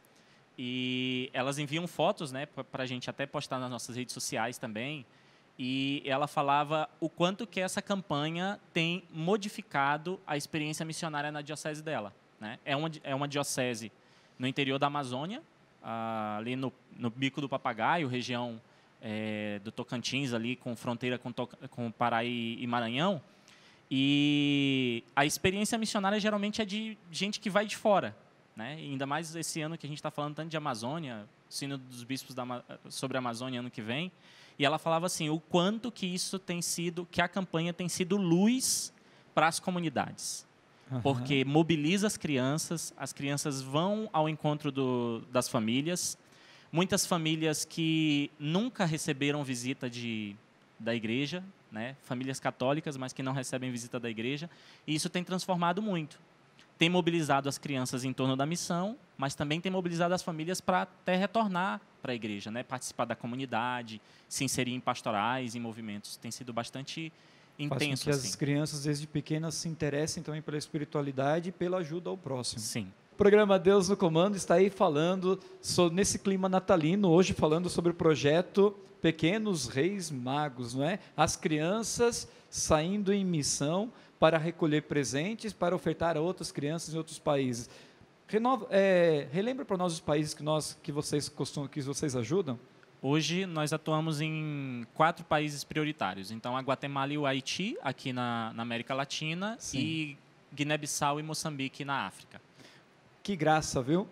e 0.58 1.30
elas 1.34 1.60
enviam 1.60 1.86
fotos 1.86 2.32
né, 2.32 2.46
para 2.46 2.84
a 2.84 2.86
gente 2.86 3.10
até 3.10 3.26
postar 3.26 3.60
nas 3.60 3.70
nossas 3.70 3.98
redes 3.98 4.14
sociais 4.14 4.58
também. 4.58 5.06
E 5.60 6.02
ela 6.06 6.28
falava 6.28 6.90
o 7.02 7.10
quanto 7.10 7.46
que 7.46 7.60
essa 7.60 7.82
campanha 7.82 8.58
tem 8.74 9.04
modificado 9.12 10.18
a 10.26 10.38
experiência 10.38 10.86
missionária 10.86 11.30
na 11.30 11.42
diocese 11.42 11.84
dela. 11.84 12.14
Né? 12.40 12.58
É, 12.64 12.74
uma, 12.74 12.90
é 13.04 13.14
uma 13.14 13.28
diocese 13.28 13.92
no 14.40 14.48
interior 14.48 14.80
da 14.80 14.88
Amazônia, 14.88 15.44
ah, 15.82 16.38
ali 16.38 16.56
no, 16.56 16.72
no 16.98 17.10
Bico 17.10 17.42
do 17.42 17.50
Papagaio, 17.50 18.08
região 18.08 18.62
eh, 19.02 19.60
do 19.64 19.72
Tocantins, 19.72 20.34
ali 20.34 20.56
com 20.56 20.76
fronteira 20.76 21.18
com, 21.18 21.34
com 21.70 21.92
Pará 21.92 22.24
e, 22.24 22.62
e 22.62 22.68
Maranhão. 22.68 23.22
E 23.90 25.04
a 25.16 25.26
experiência 25.26 25.78
missionária 25.78 26.20
geralmente 26.20 26.62
é 26.62 26.66
de 26.66 26.98
gente 27.12 27.40
que 27.40 27.50
vai 27.50 27.66
de 27.66 27.76
fora. 27.76 28.16
Né? 28.56 28.78
E 28.80 28.92
ainda 28.92 29.06
mais 29.06 29.36
esse 29.36 29.62
ano 29.62 29.78
que 29.78 29.86
a 29.86 29.90
gente 29.90 29.98
está 29.98 30.12
falando 30.12 30.36
tanto 30.36 30.50
de 30.50 30.58
Amazônia, 30.58 31.28
sino 31.50 31.78
dos 31.78 32.04
bispos 32.04 32.34
da, 32.34 32.64
sobre 32.90 33.18
a 33.18 33.20
Amazônia 33.20 33.60
ano 33.60 33.72
que 33.72 33.82
vem. 33.82 34.12
E 34.58 34.66
ela 34.66 34.78
falava 34.78 35.08
assim, 35.08 35.30
o 35.30 35.40
quanto 35.40 35.92
que 35.92 36.06
isso 36.06 36.38
tem 36.38 36.62
sido, 36.62 37.06
que 37.10 37.22
a 37.22 37.28
campanha 37.28 37.74
tem 37.74 37.90
sido 37.90 38.16
luz 38.16 38.94
para 39.34 39.48
as 39.48 39.60
comunidades. 39.60 40.48
Porque 41.02 41.46
mobiliza 41.46 42.08
as 42.08 42.18
crianças, 42.18 42.94
as 42.98 43.14
crianças 43.14 43.62
vão 43.62 44.10
ao 44.12 44.28
encontro 44.28 44.72
do, 44.72 45.22
das 45.32 45.48
famílias. 45.48 46.18
Muitas 46.72 47.06
famílias 47.06 47.64
que 47.64 48.30
nunca 48.40 48.86
receberam 48.86 49.44
visita 49.44 49.90
de, 49.90 50.36
da 50.80 50.94
igreja, 50.94 51.44
né? 51.72 51.96
famílias 52.04 52.40
católicas, 52.40 52.98
mas 52.98 53.14
que 53.14 53.24
não 53.24 53.32
recebem 53.32 53.72
visita 53.72 54.00
da 54.00 54.10
igreja. 54.10 54.50
E 54.86 54.94
isso 54.94 55.10
tem 55.10 55.24
transformado 55.24 55.82
muito. 55.82 56.20
Tem 56.78 56.90
mobilizado 56.90 57.48
as 57.48 57.58
crianças 57.58 58.04
em 58.04 58.12
torno 58.12 58.36
da 58.36 58.46
missão, 58.46 58.98
mas 59.18 59.36
também 59.36 59.62
tem 59.62 59.72
mobilizado 59.72 60.14
as 60.14 60.24
famílias 60.24 60.60
para 60.60 60.82
até 60.82 61.16
retornar 61.16 61.80
para 62.02 62.12
a 62.12 62.16
igreja, 62.16 62.50
né? 62.50 62.64
participar 62.64 63.06
da 63.06 63.16
comunidade, 63.16 64.02
se 64.28 64.44
inserir 64.44 64.74
em 64.74 64.80
pastorais, 64.80 65.56
em 65.56 65.60
movimentos. 65.60 66.18
Tem 66.18 66.32
sido 66.32 66.52
bastante 66.52 67.14
intenso. 67.58 68.04
Faz 68.04 68.04
que 68.04 68.10
assim. 68.10 68.28
as 68.28 68.36
crianças, 68.36 68.84
desde 68.84 69.08
pequenas, 69.08 69.56
se 69.56 69.70
interessem 69.70 70.24
também 70.24 70.42
pela 70.42 70.58
espiritualidade 70.58 71.50
e 71.50 71.52
pela 71.52 71.78
ajuda 71.78 72.10
ao 72.10 72.18
próximo. 72.18 72.60
Sim. 72.60 72.92
O 73.14 73.16
programa 73.16 73.60
Deus 73.60 73.90
no 73.90 73.98
Comando 73.98 74.36
está 74.36 74.56
aí 74.56 74.70
falando 74.70 75.40
sobre, 75.62 75.96
nesse 75.96 76.20
clima 76.20 76.50
natalino, 76.50 77.10
hoje 77.10 77.34
falando 77.34 77.70
sobre 77.70 77.92
o 77.92 77.94
projeto 77.94 78.76
Pequenos 79.02 79.68
Reis 79.68 80.10
Magos, 80.12 80.74
não 80.74 80.84
é? 80.84 81.00
As 81.16 81.36
crianças 81.36 82.28
saindo 82.50 83.14
em 83.14 83.26
missão 83.26 83.92
para 84.20 84.38
recolher 84.38 84.84
presentes, 84.84 85.52
para 85.52 85.76
ofertar 85.76 86.16
a 86.16 86.22
outras 86.22 86.52
crianças 86.52 86.94
em 86.94 86.98
outros 86.98 87.18
países. 87.18 87.70
Renova, 88.28 88.68
é, 88.70 89.28
relembra 89.32 89.66
para 89.66 89.76
nós 89.76 89.94
os 89.94 90.00
países 90.00 90.34
que, 90.34 90.44
nós, 90.44 90.78
que, 90.82 90.92
vocês 90.92 91.28
costumam, 91.28 91.68
que 91.68 91.82
vocês 91.82 92.16
ajudam? 92.16 92.60
Hoje 93.04 93.48
nós 93.48 93.74
atuamos 93.74 94.22
em 94.22 94.86
quatro 94.94 95.26
países 95.26 95.64
prioritários. 95.64 96.30
Então, 96.30 96.56
a 96.56 96.62
Guatemala 96.62 97.12
e 97.12 97.18
o 97.18 97.26
Haiti, 97.26 97.76
aqui 97.82 98.14
na, 98.14 98.54
na 98.54 98.62
América 98.62 98.94
Latina, 98.94 99.56
Sim. 99.60 99.80
e 99.80 100.18
Guiné-Bissau 100.54 101.20
e 101.20 101.24
Moçambique, 101.24 101.84
na 101.84 102.06
África. 102.06 102.40
Que 103.24 103.36
graça, 103.36 103.82
viu? 103.82 104.08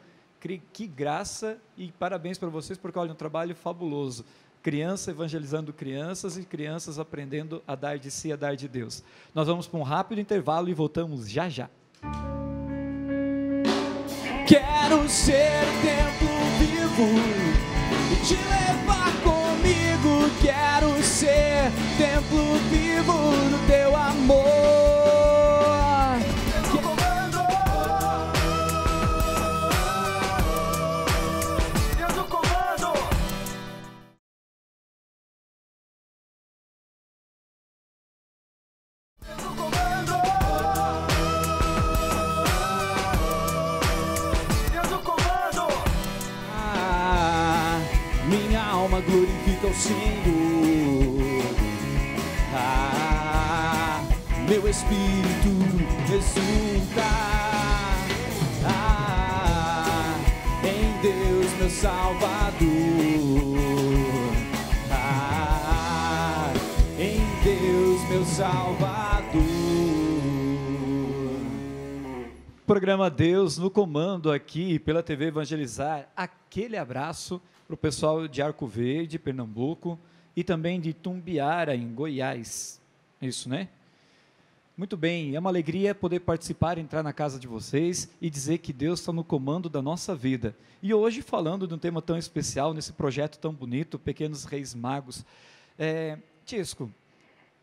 Que 0.73 0.87
graça 0.87 1.59
e 1.77 1.91
parabéns 1.91 2.39
para 2.39 2.49
vocês, 2.49 2.79
porque 2.79 2.97
olha, 2.97 3.11
um 3.11 3.15
trabalho 3.15 3.55
fabuloso. 3.55 4.25
Criança 4.63 5.11
evangelizando 5.11 5.71
crianças 5.71 6.35
e 6.35 6.43
crianças 6.43 6.97
aprendendo 6.97 7.61
a 7.67 7.75
dar 7.75 7.99
de 7.99 8.09
si, 8.09 8.33
a 8.33 8.35
dar 8.35 8.55
de 8.55 8.67
Deus. 8.67 9.03
Nós 9.35 9.47
vamos 9.47 9.67
para 9.67 9.79
um 9.79 9.83
rápido 9.83 10.19
intervalo 10.19 10.67
e 10.67 10.73
voltamos 10.73 11.29
já 11.29 11.47
já. 11.47 11.69
Quero 14.47 15.07
ser 15.07 15.61
templo 15.83 16.27
vivo 16.57 17.48
te 18.23 18.35
levar 18.35 19.11
comigo. 19.23 20.29
Quero 20.41 21.01
ser 21.03 21.71
templo 21.97 22.55
vivo 22.69 23.13
do 23.49 23.67
teu 23.67 23.95
amor. 23.95 24.88
Senhor. 49.79 51.43
Ah, 52.53 54.03
meu 54.45 54.67
espírito 54.67 55.49
exulta 56.13 57.01
ah, 58.65 60.15
em 60.65 61.01
Deus, 61.01 61.53
meu 61.59 61.69
Salvador. 61.69 62.67
Ah, 64.91 66.51
em 66.99 67.21
Deus, 67.41 68.09
meu 68.09 68.25
Salvador. 68.25 68.99
Programa 72.67 73.09
Deus 73.09 73.57
no 73.57 73.71
comando 73.71 74.29
aqui 74.29 74.77
pela 74.77 75.01
TV 75.01 75.27
Evangelizar. 75.27 76.09
Aquele 76.17 76.75
abraço 76.75 77.41
para 77.69 77.75
o 77.75 77.77
pessoal 77.77 78.27
de 78.27 78.41
Arco 78.41 78.65
Verde, 78.65 79.19
Pernambuco, 79.19 79.99
e 80.35 80.43
também 80.43 80.81
de 80.81 80.91
Tumbiara, 80.91 81.75
em 81.75 81.93
Goiás. 81.93 82.81
Isso, 83.21 83.47
né? 83.47 83.69
Muito 84.75 84.97
bem, 84.97 85.35
é 85.35 85.39
uma 85.39 85.51
alegria 85.51 85.93
poder 85.93 86.21
participar, 86.21 86.79
entrar 86.79 87.03
na 87.03 87.13
casa 87.13 87.37
de 87.37 87.45
vocês 87.45 88.09
e 88.19 88.27
dizer 88.27 88.57
que 88.57 88.73
Deus 88.73 89.01
está 89.01 89.13
no 89.13 89.23
comando 89.23 89.69
da 89.69 89.83
nossa 89.83 90.15
vida. 90.15 90.55
E 90.81 90.91
hoje, 90.95 91.21
falando 91.21 91.67
de 91.67 91.73
um 91.75 91.77
tema 91.77 92.01
tão 92.01 92.17
especial, 92.17 92.73
nesse 92.73 92.91
projeto 92.91 93.37
tão 93.37 93.53
bonito, 93.53 93.99
Pequenos 93.99 94.45
Reis 94.45 94.73
Magos. 94.73 95.23
É, 95.77 96.17
Tisco, 96.47 96.91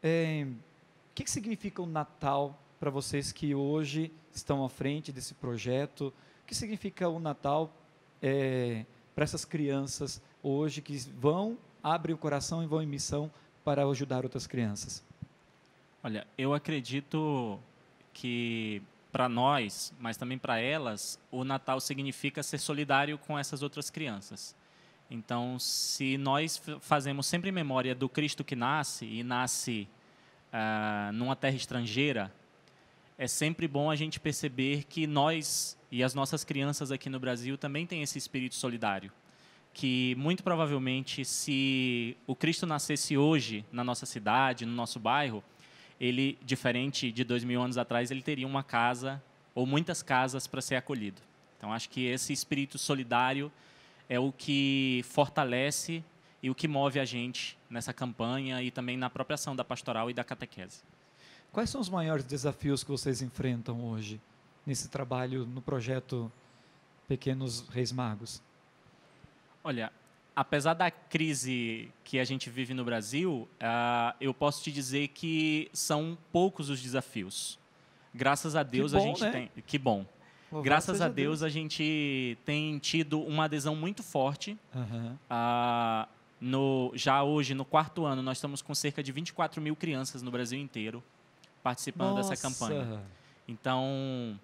é, 0.01 0.47
o 0.47 1.15
que, 1.17 1.25
que 1.25 1.31
significa 1.33 1.83
o 1.83 1.87
Natal 1.87 2.57
para 2.79 2.91
vocês 2.91 3.33
que 3.33 3.57
hoje 3.57 4.13
estão 4.33 4.65
à 4.65 4.69
frente 4.69 5.11
desse 5.11 5.35
projeto? 5.35 6.15
O 6.45 6.47
que 6.47 6.55
significa 6.55 7.09
o 7.09 7.19
Natal 7.19 7.73
é, 8.23 8.85
para 9.17 9.25
essas 9.25 9.47
crianças 9.47 10.21
hoje 10.43 10.83
que 10.83 10.95
vão, 11.19 11.57
abrem 11.83 12.15
o 12.15 12.19
coração 12.19 12.63
e 12.63 12.67
vão 12.67 12.83
em 12.83 12.87
missão 12.87 13.31
para 13.65 13.83
ajudar 13.87 14.25
outras 14.25 14.47
crianças? 14.47 15.03
Olha, 16.05 16.27
eu 16.37 16.53
acredito 16.53 17.59
que 18.13 18.83
para 19.11 19.27
nós, 19.27 19.95
mas 19.99 20.19
também 20.19 20.37
para 20.37 20.59
elas, 20.59 21.19
o 21.31 21.45
Natal 21.45 21.81
significa 21.81 22.43
ser 22.43 22.59
solidário 22.59 23.17
com 23.17 23.39
essas 23.39 23.63
outras 23.63 23.89
crianças. 23.89 24.55
Então, 25.11 25.59
se 25.59 26.19
nós 26.19 26.61
fazemos 26.81 27.27
sempre 27.27 27.51
memória 27.51 27.95
do 27.95 28.11
Cristo 28.11 28.45
que 28.45 28.55
nasce 28.55 29.07
e 29.07 29.23
nasce 29.23 29.89
uh, 30.53 31.11
numa 31.15 31.35
terra 31.35 31.57
estrangeira, 31.57 32.31
é 33.19 33.27
sempre 33.27 33.67
bom 33.67 33.91
a 33.91 33.97
gente 33.97 34.21
perceber 34.21 34.85
que 34.85 35.07
nós 35.07 35.77
e 35.91 36.03
as 36.03 36.15
nossas 36.15 36.45
crianças 36.45 36.93
aqui 36.93 37.09
no 37.09 37.19
Brasil 37.19 37.57
também 37.57 37.87
têm 37.87 38.03
esse 38.03 38.19
espírito 38.19 38.55
solidário. 38.55 39.11
Que 39.73 40.15
muito 40.17 40.43
provavelmente, 40.43 41.25
se 41.25 42.17
o 42.27 42.35
Cristo 42.35 42.67
nascesse 42.67 43.17
hoje 43.17 43.65
na 43.73 43.85
nossa 43.85 44.05
cidade, 44.05 44.67
no 44.67 44.73
nosso 44.73 44.99
bairro, 44.99 45.43
ele, 46.01 46.39
diferente 46.45 47.11
de 47.11 47.25
dois 47.25 47.45
mil 47.45 47.63
anos 47.63 47.79
atrás, 47.79 48.11
ele 48.11 48.23
teria 48.23 48.47
uma 48.47 48.63
casa 48.63 49.23
ou 49.55 49.67
muitas 49.67 50.03
casas 50.03 50.47
para 50.47 50.61
ser 50.61 50.77
acolhido. 50.77 51.21
Então, 51.57 51.73
acho 51.73 51.89
que 51.89 52.05
esse 52.05 52.33
espírito 52.33 52.79
solidário 52.79 53.51
é 54.09 54.21
o 54.21 54.31
que 54.31 55.03
fortalece 55.09 56.05
e 56.43 56.51
o 56.51 56.55
que 56.55 56.69
move 56.69 57.01
a 57.01 57.05
gente 57.05 57.57
nessa 57.69 57.93
campanha 57.93 58.63
e 58.63 58.71
também 58.71 58.97
na 58.97 59.09
própria 59.09 59.35
ação 59.35 59.57
da 59.57 59.65
pastoral 59.65 60.11
e 60.11 60.15
da 60.15 60.23
catequese. 60.23 60.83
Quais 61.57 61.71
são 61.71 61.81
os 61.81 61.89
maiores 61.89 62.23
desafios 62.27 62.85
que 62.85 62.91
vocês 62.91 63.23
enfrentam 63.23 63.83
hoje 63.83 64.21
nesse 64.67 64.91
trabalho 64.91 65.47
no 65.47 65.63
projeto 65.63 66.31
Pequenos 67.09 67.67
Reis 67.71 67.91
Magos? 67.91 68.43
Olha, 69.65 69.91
apesar 70.37 70.75
da 70.75 70.91
crise 70.91 71.91
que 72.05 72.19
a 72.19 72.25
gente 72.25 72.51
vive 72.51 72.75
no 72.75 72.85
Brasil, 72.85 73.49
uh, 73.55 74.15
eu 74.21 74.35
posso 74.35 74.63
te 74.63 74.71
dizer 74.71 75.09
que 75.09 75.71
são 75.73 76.19
poucos 76.31 76.69
os 76.69 76.79
desafios. 76.83 77.59
Graças 78.15 78.55
a 78.55 78.63
Deus 78.63 78.93
bom, 78.93 78.99
a 78.99 79.01
gente 79.01 79.23
né? 79.23 79.31
tem. 79.31 79.51
Que 79.67 79.79
bom. 79.79 80.05
Louvado 80.53 80.63
Graças 80.63 81.01
a 81.01 81.09
Deus, 81.09 81.41
Deus, 81.41 81.43
a 81.43 81.49
gente 81.49 82.37
tem 82.45 82.79
tido 82.79 83.19
uma 83.19 83.45
adesão 83.45 83.75
muito 83.75 84.03
forte. 84.03 84.59
Uhum. 84.75 85.15
Uh, 85.15 86.07
no, 86.39 86.93
já 86.95 87.23
hoje, 87.23 87.55
no 87.55 87.65
quarto 87.65 88.05
ano, 88.05 88.21
nós 88.21 88.37
estamos 88.37 88.61
com 88.61 88.75
cerca 88.75 89.03
de 89.03 89.11
24 89.11 89.59
mil 89.63 89.75
crianças 89.75 90.21
no 90.21 90.31
Brasil 90.31 90.61
inteiro 90.61 91.03
participando 91.67 92.15
Nossa. 92.15 92.31
dessa 92.31 92.49
campanha. 92.49 93.03
Então, 93.49 94.39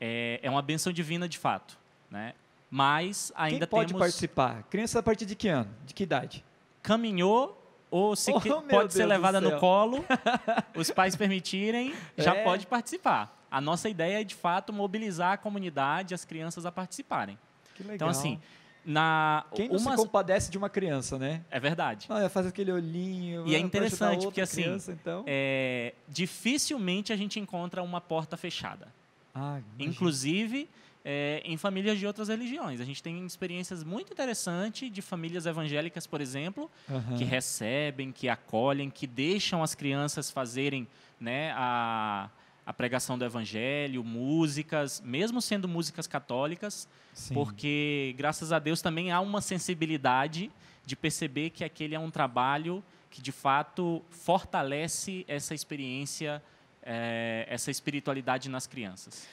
é, 0.00 0.38
é 0.40 0.48
uma 0.48 0.62
benção 0.62 0.92
divina 0.92 1.28
de 1.28 1.36
fato. 1.36 1.76
Né? 2.08 2.32
Mas 2.70 3.32
ainda 3.34 3.66
Quem 3.66 3.70
pode 3.70 3.88
temos... 3.88 4.00
participar? 4.00 4.62
Criança 4.70 5.00
a 5.00 5.02
partir 5.02 5.26
de 5.26 5.34
que 5.34 5.48
ano? 5.48 5.68
De 5.84 5.92
que 5.92 6.04
idade? 6.04 6.44
Caminhou 6.80 7.56
ou 7.90 8.14
se 8.14 8.30
Oh, 8.30 8.34
pode 8.40 8.92
ser 8.92 8.98
Deus 8.98 9.08
do 9.08 9.08
levada 9.08 9.40
no 9.40 9.58
colo, 9.58 10.04
os 10.76 10.92
pais 10.92 11.16
permitirem, 11.16 11.92
já 12.16 12.36
É. 12.36 12.44
pode 12.44 12.68
participar. 12.68 13.36
A 13.50 13.60
nossa 13.60 13.88
ideia 13.88 14.20
é, 14.20 14.24
de 14.24 14.36
fato, 14.36 14.72
mobilizar 14.72 15.32
a 15.32 15.36
comunidade, 15.36 16.14
as 16.14 16.24
crianças 16.24 16.64
a 16.64 16.70
participarem. 16.70 17.36
Que 17.74 17.82
legal. 17.82 17.96
Então, 17.96 18.08
assim, 18.08 18.40
Na, 18.84 19.44
Quem 19.54 19.68
não 19.68 19.76
uma- 19.76 19.90
se 19.92 19.96
compadece 19.96 20.50
de 20.50 20.56
uma 20.58 20.70
criança, 20.70 21.18
né? 21.18 21.42
É 21.50 21.60
verdade. 21.60 22.06
Ah, 22.08 22.28
faz 22.28 22.46
aquele 22.46 22.72
olhinho. 22.72 23.46
E 23.46 23.54
é 23.54 23.58
interessante, 23.58 24.24
porque, 24.24 24.40
assim, 24.40 24.62
criança, 24.62 24.92
então... 24.92 25.24
É, 25.26 25.94
dificilmente 26.08 27.12
a 27.12 27.16
gente 27.16 27.38
encontra 27.38 27.82
uma 27.82 28.00
porta 28.00 28.36
fechada. 28.36 28.88
Ah. 29.34 29.60
Inclusive 29.78 30.68
é, 31.04 31.42
em 31.44 31.56
famílias 31.56 31.98
de 31.98 32.06
outras 32.06 32.28
religiões. 32.28 32.80
A 32.80 32.84
gente 32.84 33.02
tem 33.02 33.24
experiências 33.24 33.82
muito 33.82 34.12
interessantes 34.12 34.90
de 34.92 35.02
famílias 35.02 35.46
evangélicas, 35.46 36.06
por 36.06 36.20
exemplo, 36.20 36.70
Aham. 36.88 37.16
que 37.16 37.24
recebem, 37.24 38.12
que 38.12 38.28
acolhem, 38.28 38.90
que 38.90 39.06
deixam 39.06 39.62
as 39.62 39.74
crianças 39.74 40.30
fazerem 40.30 40.86
né, 41.18 41.52
a, 41.54 42.28
a 42.70 42.72
pregação 42.72 43.18
do 43.18 43.24
evangelho, 43.24 44.04
músicas, 44.04 45.02
mesmo 45.04 45.42
sendo 45.42 45.66
músicas 45.66 46.06
católicas, 46.06 46.88
Sim. 47.12 47.34
porque, 47.34 48.14
graças 48.16 48.52
a 48.52 48.60
Deus, 48.60 48.80
também 48.80 49.10
há 49.10 49.20
uma 49.20 49.40
sensibilidade 49.40 50.52
de 50.86 50.94
perceber 50.94 51.50
que 51.50 51.64
aquele 51.64 51.96
é 51.96 51.98
um 51.98 52.12
trabalho 52.12 52.80
que, 53.10 53.20
de 53.20 53.32
fato, 53.32 54.00
fortalece 54.08 55.24
essa 55.26 55.52
experiência, 55.52 56.40
eh, 56.84 57.44
essa 57.48 57.72
espiritualidade 57.72 58.48
nas 58.48 58.68
crianças. 58.68 59.26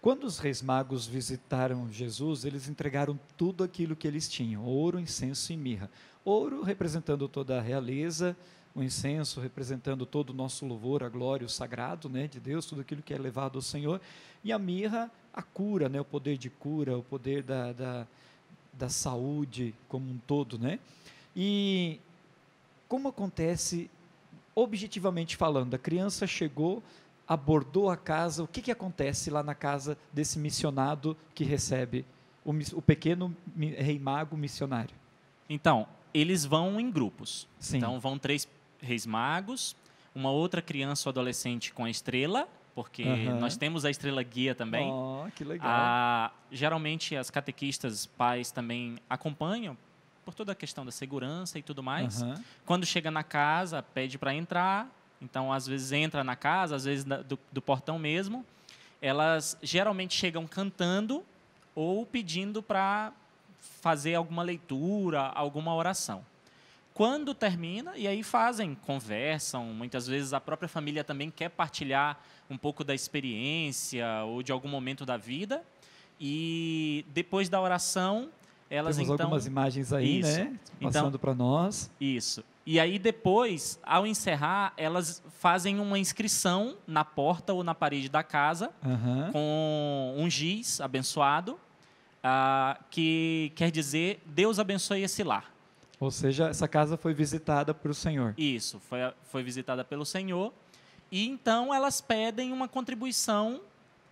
Quando 0.00 0.22
os 0.22 0.38
reis 0.38 0.62
magos 0.62 1.08
visitaram 1.08 1.92
Jesus, 1.92 2.44
eles 2.44 2.68
entregaram 2.68 3.18
tudo 3.36 3.64
aquilo 3.64 3.96
que 3.96 4.06
eles 4.06 4.28
tinham: 4.28 4.64
ouro, 4.64 5.00
incenso 5.00 5.52
e 5.52 5.56
mirra. 5.56 5.90
Ouro 6.24 6.62
representando 6.62 7.28
toda 7.28 7.58
a 7.58 7.60
realeza, 7.60 8.36
o 8.76 8.82
incenso 8.82 9.40
representando 9.40 10.04
todo 10.04 10.30
o 10.30 10.34
nosso 10.34 10.66
louvor, 10.66 11.02
a 11.02 11.08
glória, 11.08 11.46
o 11.46 11.48
sagrado 11.48 12.10
né, 12.10 12.28
de 12.28 12.38
Deus, 12.38 12.66
tudo 12.66 12.82
aquilo 12.82 13.02
que 13.02 13.14
é 13.14 13.18
levado 13.18 13.56
ao 13.56 13.62
Senhor. 13.62 13.98
E 14.44 14.52
a 14.52 14.58
mirra, 14.58 15.10
a 15.32 15.42
cura, 15.42 15.88
né, 15.88 15.98
o 15.98 16.04
poder 16.04 16.36
de 16.36 16.50
cura, 16.50 16.98
o 16.98 17.02
poder 17.02 17.42
da, 17.42 17.72
da, 17.72 18.06
da 18.74 18.88
saúde 18.90 19.74
como 19.88 20.10
um 20.10 20.18
todo. 20.18 20.58
Né? 20.58 20.78
E 21.34 21.98
como 22.86 23.08
acontece, 23.08 23.90
objetivamente 24.54 25.36
falando, 25.36 25.72
a 25.72 25.78
criança 25.78 26.26
chegou, 26.26 26.82
abordou 27.26 27.88
a 27.88 27.96
casa, 27.96 28.42
o 28.42 28.46
que, 28.46 28.60
que 28.60 28.70
acontece 28.70 29.30
lá 29.30 29.42
na 29.42 29.54
casa 29.54 29.96
desse 30.12 30.38
missionado 30.38 31.16
que 31.34 31.44
recebe 31.44 32.04
o, 32.44 32.52
o 32.74 32.82
pequeno 32.82 33.34
rei 33.56 33.98
mago 33.98 34.36
missionário? 34.36 34.94
Então, 35.48 35.88
eles 36.12 36.44
vão 36.44 36.78
em 36.78 36.90
grupos. 36.90 37.48
Sim. 37.58 37.78
Então, 37.78 37.98
vão 37.98 38.18
três 38.18 38.46
reis 38.86 39.04
magos, 39.04 39.76
uma 40.14 40.30
outra 40.30 40.62
criança 40.62 41.08
ou 41.08 41.10
adolescente 41.10 41.72
com 41.72 41.84
a 41.84 41.90
estrela, 41.90 42.48
porque 42.74 43.04
nós 43.40 43.56
temos 43.56 43.84
a 43.84 43.90
estrela 43.90 44.22
guia 44.22 44.54
também. 44.54 44.90
Oh, 44.90 45.26
que 45.34 45.44
legal. 45.44 45.66
Ah, 45.68 46.30
geralmente 46.52 47.16
as 47.16 47.30
catequistas, 47.30 48.06
pais 48.06 48.50
também 48.50 48.96
acompanham 49.08 49.76
por 50.24 50.34
toda 50.34 50.52
a 50.52 50.54
questão 50.54 50.84
da 50.84 50.90
segurança 50.90 51.58
e 51.58 51.62
tudo 51.62 51.82
mais. 51.82 52.22
Quando 52.64 52.84
chega 52.84 53.10
na 53.10 53.22
casa, 53.22 53.82
pede 53.82 54.18
para 54.18 54.34
entrar. 54.34 54.90
Então, 55.22 55.52
às 55.52 55.66
vezes 55.66 55.92
entra 55.92 56.22
na 56.22 56.36
casa, 56.36 56.76
às 56.76 56.84
vezes 56.84 57.04
do, 57.04 57.38
do 57.50 57.62
portão 57.62 57.98
mesmo. 57.98 58.44
Elas 59.00 59.56
geralmente 59.62 60.14
chegam 60.14 60.46
cantando 60.46 61.24
ou 61.74 62.04
pedindo 62.04 62.62
para 62.62 63.12
fazer 63.80 64.14
alguma 64.14 64.42
leitura, 64.42 65.20
alguma 65.28 65.74
oração. 65.74 66.24
Quando 66.96 67.34
termina, 67.34 67.92
e 67.94 68.08
aí 68.08 68.22
fazem, 68.22 68.74
conversam, 68.74 69.66
muitas 69.66 70.06
vezes 70.06 70.32
a 70.32 70.40
própria 70.40 70.66
família 70.66 71.04
também 71.04 71.30
quer 71.30 71.50
partilhar 71.50 72.18
um 72.48 72.56
pouco 72.56 72.82
da 72.82 72.94
experiência 72.94 74.06
ou 74.24 74.42
de 74.42 74.50
algum 74.50 74.66
momento 74.68 75.04
da 75.04 75.18
vida. 75.18 75.62
E 76.18 77.04
depois 77.12 77.50
da 77.50 77.60
oração, 77.60 78.30
elas 78.70 78.96
Temos 78.96 79.10
então 79.10 79.26
algumas 79.26 79.46
imagens 79.46 79.92
aí, 79.92 80.20
Isso. 80.20 80.38
né? 80.38 80.58
Então- 80.80 80.90
Passando 80.90 81.18
para 81.18 81.34
nós. 81.34 81.90
isso. 82.00 82.42
E 82.64 82.80
aí 82.80 82.98
depois, 82.98 83.78
ao 83.84 84.06
encerrar, 84.06 84.72
elas 84.74 85.22
fazem 85.38 85.78
uma 85.78 85.98
inscrição 85.98 86.78
na 86.86 87.04
porta 87.04 87.52
ou 87.52 87.62
na 87.62 87.74
parede 87.74 88.08
da 88.08 88.22
casa 88.22 88.70
Aham. 88.82 89.28
com 89.32 90.14
um 90.16 90.30
giz 90.30 90.80
abençoado, 90.80 91.60
ah, 92.24 92.80
que 92.90 93.52
quer 93.54 93.70
dizer 93.70 94.22
Deus 94.24 94.58
abençoe 94.58 95.02
esse 95.02 95.22
lar. 95.22 95.54
Ou 95.98 96.10
seja, 96.10 96.48
essa 96.48 96.68
casa 96.68 96.96
foi 96.96 97.14
visitada 97.14 97.72
por 97.72 97.90
o 97.90 97.94
Senhor. 97.94 98.34
Isso, 98.36 98.78
foi, 98.80 98.98
foi 99.24 99.42
visitada 99.42 99.84
pelo 99.84 100.04
Senhor. 100.04 100.52
E 101.10 101.26
então 101.26 101.72
elas 101.72 102.00
pedem 102.00 102.52
uma 102.52 102.68
contribuição, 102.68 103.60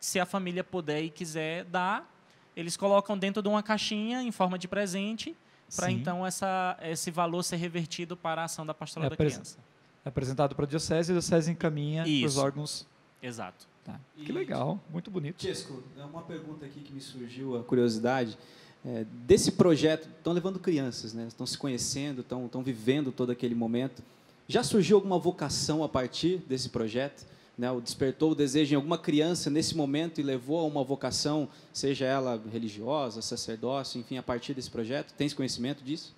se 0.00 0.18
a 0.18 0.24
família 0.24 0.64
puder 0.64 1.02
e 1.02 1.10
quiser 1.10 1.64
dar, 1.64 2.10
eles 2.56 2.76
colocam 2.76 3.18
dentro 3.18 3.42
de 3.42 3.48
uma 3.48 3.62
caixinha 3.62 4.22
em 4.22 4.30
forma 4.30 4.58
de 4.58 4.68
presente, 4.68 5.36
para 5.74 5.90
então 5.90 6.24
essa, 6.26 6.78
esse 6.82 7.10
valor 7.10 7.42
ser 7.42 7.56
revertido 7.56 8.16
para 8.16 8.42
a 8.42 8.44
ação 8.44 8.64
da 8.64 8.72
pastoral 8.72 9.08
É 9.08 9.10
da 9.10 9.16
criança. 9.16 9.58
É 10.04 10.08
apresentado 10.08 10.54
para 10.54 10.64
a 10.64 10.68
diocese 10.68 11.10
e 11.10 11.12
a 11.12 11.14
diocese 11.14 11.50
encaminha 11.50 12.04
para 12.04 12.26
os 12.26 12.36
órgãos. 12.36 12.86
Exato. 13.22 13.66
Tá. 13.84 14.00
Que 14.16 14.32
legal, 14.32 14.80
muito 14.90 15.10
bonito. 15.10 15.36
Tiesco, 15.36 15.82
é 15.98 16.04
uma 16.04 16.22
pergunta 16.22 16.64
aqui 16.64 16.80
que 16.80 16.92
me 16.92 17.00
surgiu, 17.00 17.56
a 17.58 17.62
curiosidade. 17.62 18.38
É, 18.86 19.04
desse 19.26 19.52
projeto, 19.52 20.08
estão 20.08 20.32
levando 20.32 20.58
crianças, 20.58 21.14
né? 21.14 21.26
estão 21.26 21.46
se 21.46 21.56
conhecendo, 21.56 22.20
estão, 22.20 22.44
estão 22.44 22.62
vivendo 22.62 23.10
todo 23.10 23.30
aquele 23.30 23.54
momento. 23.54 24.02
Já 24.46 24.62
surgiu 24.62 24.96
alguma 24.96 25.18
vocação 25.18 25.82
a 25.82 25.88
partir 25.88 26.38
desse 26.46 26.68
projeto? 26.68 27.26
Né? 27.56 27.70
O 27.70 27.80
despertou 27.80 28.32
o 28.32 28.34
desejo 28.34 28.74
em 28.74 28.76
alguma 28.76 28.98
criança 28.98 29.48
nesse 29.48 29.74
momento 29.74 30.20
e 30.20 30.22
levou 30.22 30.60
a 30.60 30.64
uma 30.64 30.84
vocação, 30.84 31.48
seja 31.72 32.04
ela 32.04 32.42
religiosa, 32.52 33.22
sacerdócio, 33.22 33.98
enfim, 33.98 34.18
a 34.18 34.22
partir 34.22 34.52
desse 34.52 34.70
projeto? 34.70 35.14
Esse 35.18 35.34
conhecimento 35.34 35.82
disso? 35.82 36.14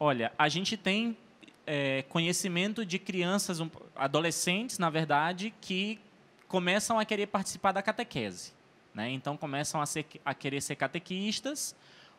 Olha, 0.00 0.32
a 0.36 0.48
gente 0.48 0.76
tem 0.76 1.16
é, 1.64 2.02
conhecimento 2.08 2.84
de 2.84 2.98
crianças, 2.98 3.58
adolescentes, 3.94 4.78
na 4.78 4.90
verdade, 4.90 5.54
que 5.60 6.00
começam 6.48 6.98
a 6.98 7.04
querer 7.04 7.28
participar 7.28 7.70
da 7.70 7.80
catequese. 7.80 8.52
Né? 8.94 9.10
Então, 9.10 9.36
começam 9.36 9.80
a, 9.80 9.86
ser, 9.86 10.06
a 10.24 10.34
querer 10.34 10.60
ser 10.60 10.76
catequistas 10.76 11.74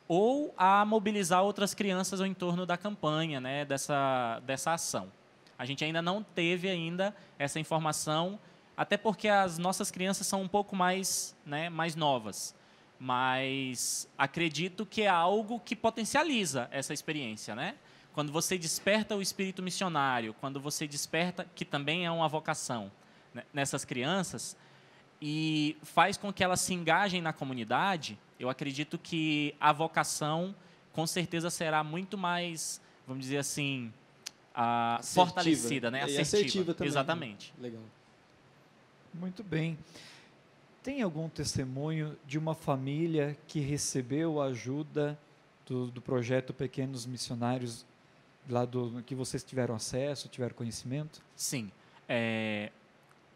ou 0.07 0.53
a 0.57 0.83
mobilizar 0.86 1.43
outras 1.43 1.73
crianças 1.73 2.19
ao 2.19 2.27
entorno 2.27 2.65
da 2.65 2.77
campanha, 2.77 3.39
né? 3.39 3.65
dessa, 3.65 4.41
dessa 4.45 4.73
ação. 4.73 5.12
A 5.57 5.65
gente 5.65 5.83
ainda 5.83 6.01
não 6.01 6.23
teve 6.23 6.69
ainda 6.69 7.15
essa 7.38 7.59
informação, 7.59 8.39
até 8.75 8.97
porque 8.97 9.27
as 9.27 9.57
nossas 9.57 9.91
crianças 9.91 10.27
são 10.27 10.41
um 10.41 10.47
pouco 10.47 10.75
mais, 10.75 11.36
né, 11.45 11.69
mais 11.69 11.95
novas. 11.95 12.55
Mas 12.99 14.07
acredito 14.17 14.86
que 14.86 15.03
é 15.03 15.07
algo 15.07 15.59
que 15.59 15.75
potencializa 15.75 16.67
essa 16.71 16.93
experiência, 16.93 17.55
né? 17.55 17.75
Quando 18.13 18.31
você 18.31 18.57
desperta 18.57 19.15
o 19.15 19.21
espírito 19.21 19.63
missionário, 19.63 20.36
quando 20.39 20.59
você 20.59 20.88
desperta, 20.88 21.47
que 21.55 21.65
também 21.65 22.05
é 22.05 22.12
uma 22.12 22.27
vocação 22.27 22.91
né, 23.33 23.43
nessas 23.51 23.83
crianças, 23.83 24.55
e 25.25 25.77
faz 25.83 26.17
com 26.17 26.33
que 26.33 26.43
elas 26.43 26.59
se 26.59 26.73
engajem 26.73 27.21
na 27.21 27.31
comunidade, 27.31 28.19
eu 28.38 28.49
acredito 28.49 28.97
que 28.97 29.55
a 29.57 29.71
vocação, 29.71 30.53
com 30.91 31.07
certeza, 31.07 31.49
será 31.49 31.81
muito 31.81 32.17
mais, 32.17 32.81
vamos 33.07 33.23
dizer 33.23 33.38
assim, 33.38 33.93
ah, 34.53 34.97
Assertiva. 34.99 35.25
fortalecida, 35.25 35.89
né? 35.89 36.05
E 36.09 36.17
assertiva 36.19 36.73
também, 36.73 36.88
né? 36.88 36.91
Exatamente. 36.91 37.53
Legal. 37.57 37.81
Muito 39.13 39.41
bem. 39.45 39.77
Tem 40.83 41.01
algum 41.01 41.29
testemunho 41.29 42.17
de 42.27 42.38
uma 42.38 42.53
família 42.53 43.38
que 43.47 43.62
recebeu 43.62 44.41
a 44.41 44.47
ajuda 44.47 45.17
do, 45.65 45.88
do 45.88 46.01
projeto 46.01 46.53
Pequenos 46.53 47.05
Missionários, 47.05 47.86
lá 48.49 48.65
do 48.65 49.01
que 49.03 49.15
vocês 49.15 49.41
tiveram 49.41 49.73
acesso, 49.73 50.27
tiveram 50.27 50.53
conhecimento? 50.53 51.21
Sim. 51.33 51.71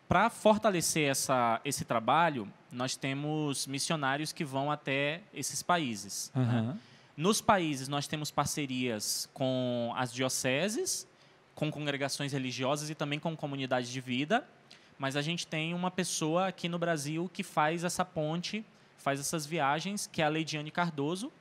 Para 0.08 0.30
fortalecer 0.30 1.10
essa, 1.10 1.60
esse 1.66 1.84
trabalho, 1.84 2.48
nós 2.72 2.96
temos 2.96 3.68
missionários 3.68 4.32
que 4.32 4.46
vão 4.46 4.72
até 4.72 5.22
esses 5.34 5.62
países. 5.62 6.32
né? 6.34 6.44
Aham. 6.44 6.80
Nos 7.18 7.42
países, 7.42 7.88
nós 7.88 8.08
temos 8.08 8.30
parcerias 8.30 9.28
com 9.34 9.92
as 9.98 10.14
dioceses, 10.14 11.08
com 11.56 11.72
congregações 11.72 12.32
religiosas 12.32 12.92
e 12.92 12.96
também 12.96 13.20
com 13.20 13.36
comunidades 13.36 13.90
de 13.90 14.00
vida. 14.00 14.48
Mas 15.00 15.16
a 15.16 15.22
gente 15.22 15.48
tem 15.48 15.74
uma 15.74 15.90
pessoa 15.90 16.48
aqui 16.48 16.70
no 16.70 16.78
Brasil 16.78 17.30
que 17.34 17.42
faz 17.42 17.84
essa 17.84 18.06
ponte, 18.06 18.64
faz 18.98 19.20
essas 19.20 19.48
viagens, 19.48 20.06
que 20.06 20.22
é 20.22 20.26
a 20.26 20.30
Leidiane 20.30 20.70
Cardoso, 20.70 21.32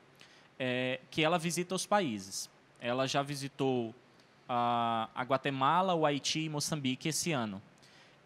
é, 0.58 1.00
que 1.10 1.22
ela 1.22 1.38
visita 1.38 1.74
os 1.74 1.84
países. 1.84 2.48
Ela 2.80 3.06
já 3.06 3.22
visitou 3.22 3.94
a, 4.48 5.10
a 5.14 5.22
Guatemala, 5.22 5.94
o 5.94 6.06
Haiti 6.06 6.40
e 6.40 6.48
Moçambique 6.48 7.08
esse 7.08 7.32
ano. 7.32 7.60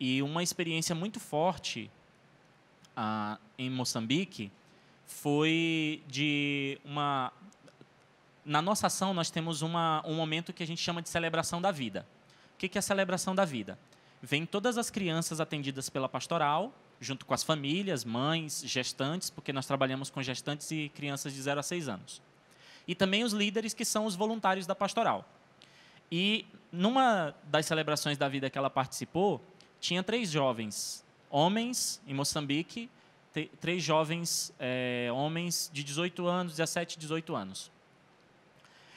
E 0.01 0.23
uma 0.23 0.43
experiência 0.43 0.95
muito 0.95 1.21
forte 1.21 1.91
ah, 2.97 3.39
em 3.59 3.69
Moçambique 3.69 4.51
foi 5.07 6.03
de 6.09 6.81
uma. 6.85 7.31
Na 8.43 8.63
nossa 8.63 8.87
ação, 8.87 9.13
nós 9.13 9.31
temos 9.31 9.61
uma, 9.61 10.03
um 10.07 10.15
momento 10.15 10.55
que 10.55 10.63
a 10.63 10.67
gente 10.67 10.81
chama 10.81 11.03
de 11.03 11.11
celebração 11.11 11.61
da 11.61 11.71
vida. 11.71 12.07
O 12.55 12.57
que 12.57 12.77
é 12.77 12.79
a 12.79 12.83
celebração 12.83 13.35
da 13.35 13.45
vida? 13.45 13.79
Vêm 14.23 14.47
todas 14.47 14.79
as 14.79 14.91
crianças 14.91 15.41
atendidas 15.41 15.91
pela 15.91 16.09
pastoral, 16.09 16.73
junto 16.99 17.27
com 17.27 17.35
as 17.35 17.43
famílias, 17.43 18.05
mães, 18.05 18.63
gestantes, 18.65 19.29
porque 19.29 19.53
nós 19.53 19.67
trabalhamos 19.67 20.09
com 20.09 20.23
gestantes 20.23 20.71
e 20.71 20.91
crianças 20.95 21.35
de 21.35 21.43
0 21.43 21.61
a 21.61 21.63
6 21.63 21.89
anos. 21.89 22.23
e 22.89 22.95
também 22.95 23.23
os 23.23 23.33
líderes 23.33 23.73
que 23.75 23.85
são 23.85 24.05
os 24.07 24.17
voluntários 24.17 24.67
da 24.67 24.75
pastoral. 24.75 25.25
E 26.11 26.45
numa 26.73 27.35
das 27.45 27.67
celebrações 27.67 28.19
da 28.19 28.29
vida 28.29 28.51
que 28.51 28.59
ela 28.59 28.71
participou, 28.71 29.41
tinha 29.81 30.03
três 30.03 30.31
jovens, 30.31 31.05
homens 31.31 32.01
em 32.07 32.15
Moçambique, 32.15 32.91
três 33.61 33.83
jovens 33.83 34.53
é, 34.59 35.09
homens 35.13 35.71
de 35.73 35.83
18 35.83 36.27
anos, 36.27 36.53
17, 36.57 36.99
18 36.99 37.35
anos. 37.35 37.71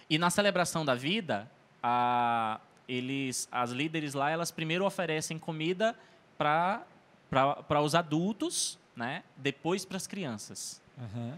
E 0.09 0.17
na 0.17 0.29
celebração 0.29 0.83
da 0.83 0.95
vida, 0.95 1.49
a, 1.81 2.59
eles, 2.87 3.47
as 3.51 3.71
líderes 3.71 4.13
lá, 4.13 4.29
elas 4.29 4.51
primeiro 4.51 4.85
oferecem 4.85 5.39
comida 5.39 5.95
para 6.37 6.85
os 7.81 7.95
adultos, 7.95 8.77
né? 8.95 9.23
depois 9.37 9.85
para 9.85 9.97
as 9.97 10.05
crianças. 10.05 10.81
Uhum. 10.97 11.33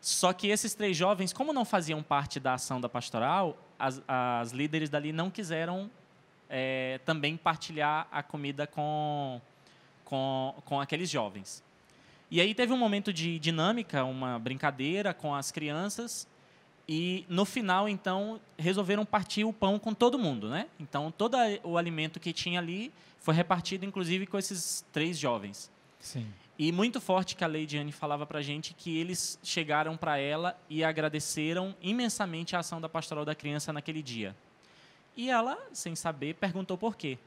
Só 0.00 0.32
que 0.32 0.48
esses 0.48 0.74
três 0.74 0.96
jovens, 0.96 1.32
como 1.32 1.52
não 1.52 1.64
faziam 1.64 2.02
parte 2.02 2.38
da 2.38 2.54
ação 2.54 2.80
da 2.80 2.88
pastoral, 2.88 3.56
as, 3.78 4.00
as 4.06 4.52
líderes 4.52 4.88
dali 4.88 5.12
não 5.12 5.30
quiseram 5.30 5.90
é, 6.48 7.00
também 7.04 7.36
partilhar 7.36 8.06
a 8.10 8.22
comida 8.22 8.66
com, 8.66 9.40
com, 10.04 10.54
com 10.64 10.80
aqueles 10.80 11.10
jovens. 11.10 11.62
E 12.30 12.40
aí 12.40 12.54
teve 12.54 12.72
um 12.72 12.76
momento 12.76 13.12
de 13.12 13.38
dinâmica, 13.38 14.04
uma 14.04 14.38
brincadeira 14.38 15.14
com 15.14 15.34
as 15.34 15.52
crianças, 15.52 16.26
e 16.88 17.24
no 17.28 17.44
final, 17.44 17.88
então, 17.88 18.40
resolveram 18.56 19.04
partir 19.04 19.44
o 19.44 19.52
pão 19.52 19.78
com 19.78 19.92
todo 19.92 20.18
mundo, 20.18 20.48
né? 20.48 20.68
Então, 20.78 21.10
todo 21.10 21.36
o 21.64 21.76
alimento 21.76 22.20
que 22.20 22.32
tinha 22.32 22.60
ali 22.60 22.92
foi 23.18 23.34
repartido, 23.34 23.84
inclusive, 23.84 24.26
com 24.26 24.38
esses 24.38 24.84
três 24.92 25.18
jovens. 25.18 25.70
Sim. 25.98 26.26
E 26.58 26.70
muito 26.70 27.00
forte 27.00 27.34
que 27.34 27.44
a 27.44 27.48
Lady 27.48 27.76
Anne 27.76 27.92
falava 27.92 28.24
para 28.24 28.38
a 28.38 28.42
gente 28.42 28.72
que 28.72 28.96
eles 28.96 29.38
chegaram 29.42 29.96
para 29.96 30.16
ela 30.16 30.58
e 30.70 30.84
agradeceram 30.84 31.74
imensamente 31.82 32.54
a 32.54 32.60
ação 32.60 32.80
da 32.80 32.88
Pastoral 32.88 33.24
da 33.24 33.34
Criança 33.34 33.72
naquele 33.72 34.02
dia. 34.02 34.34
E 35.16 35.30
ela, 35.30 35.58
sem 35.72 35.96
saber, 35.96 36.34
perguntou 36.34 36.76
por 36.76 36.96
quê. 36.96 37.18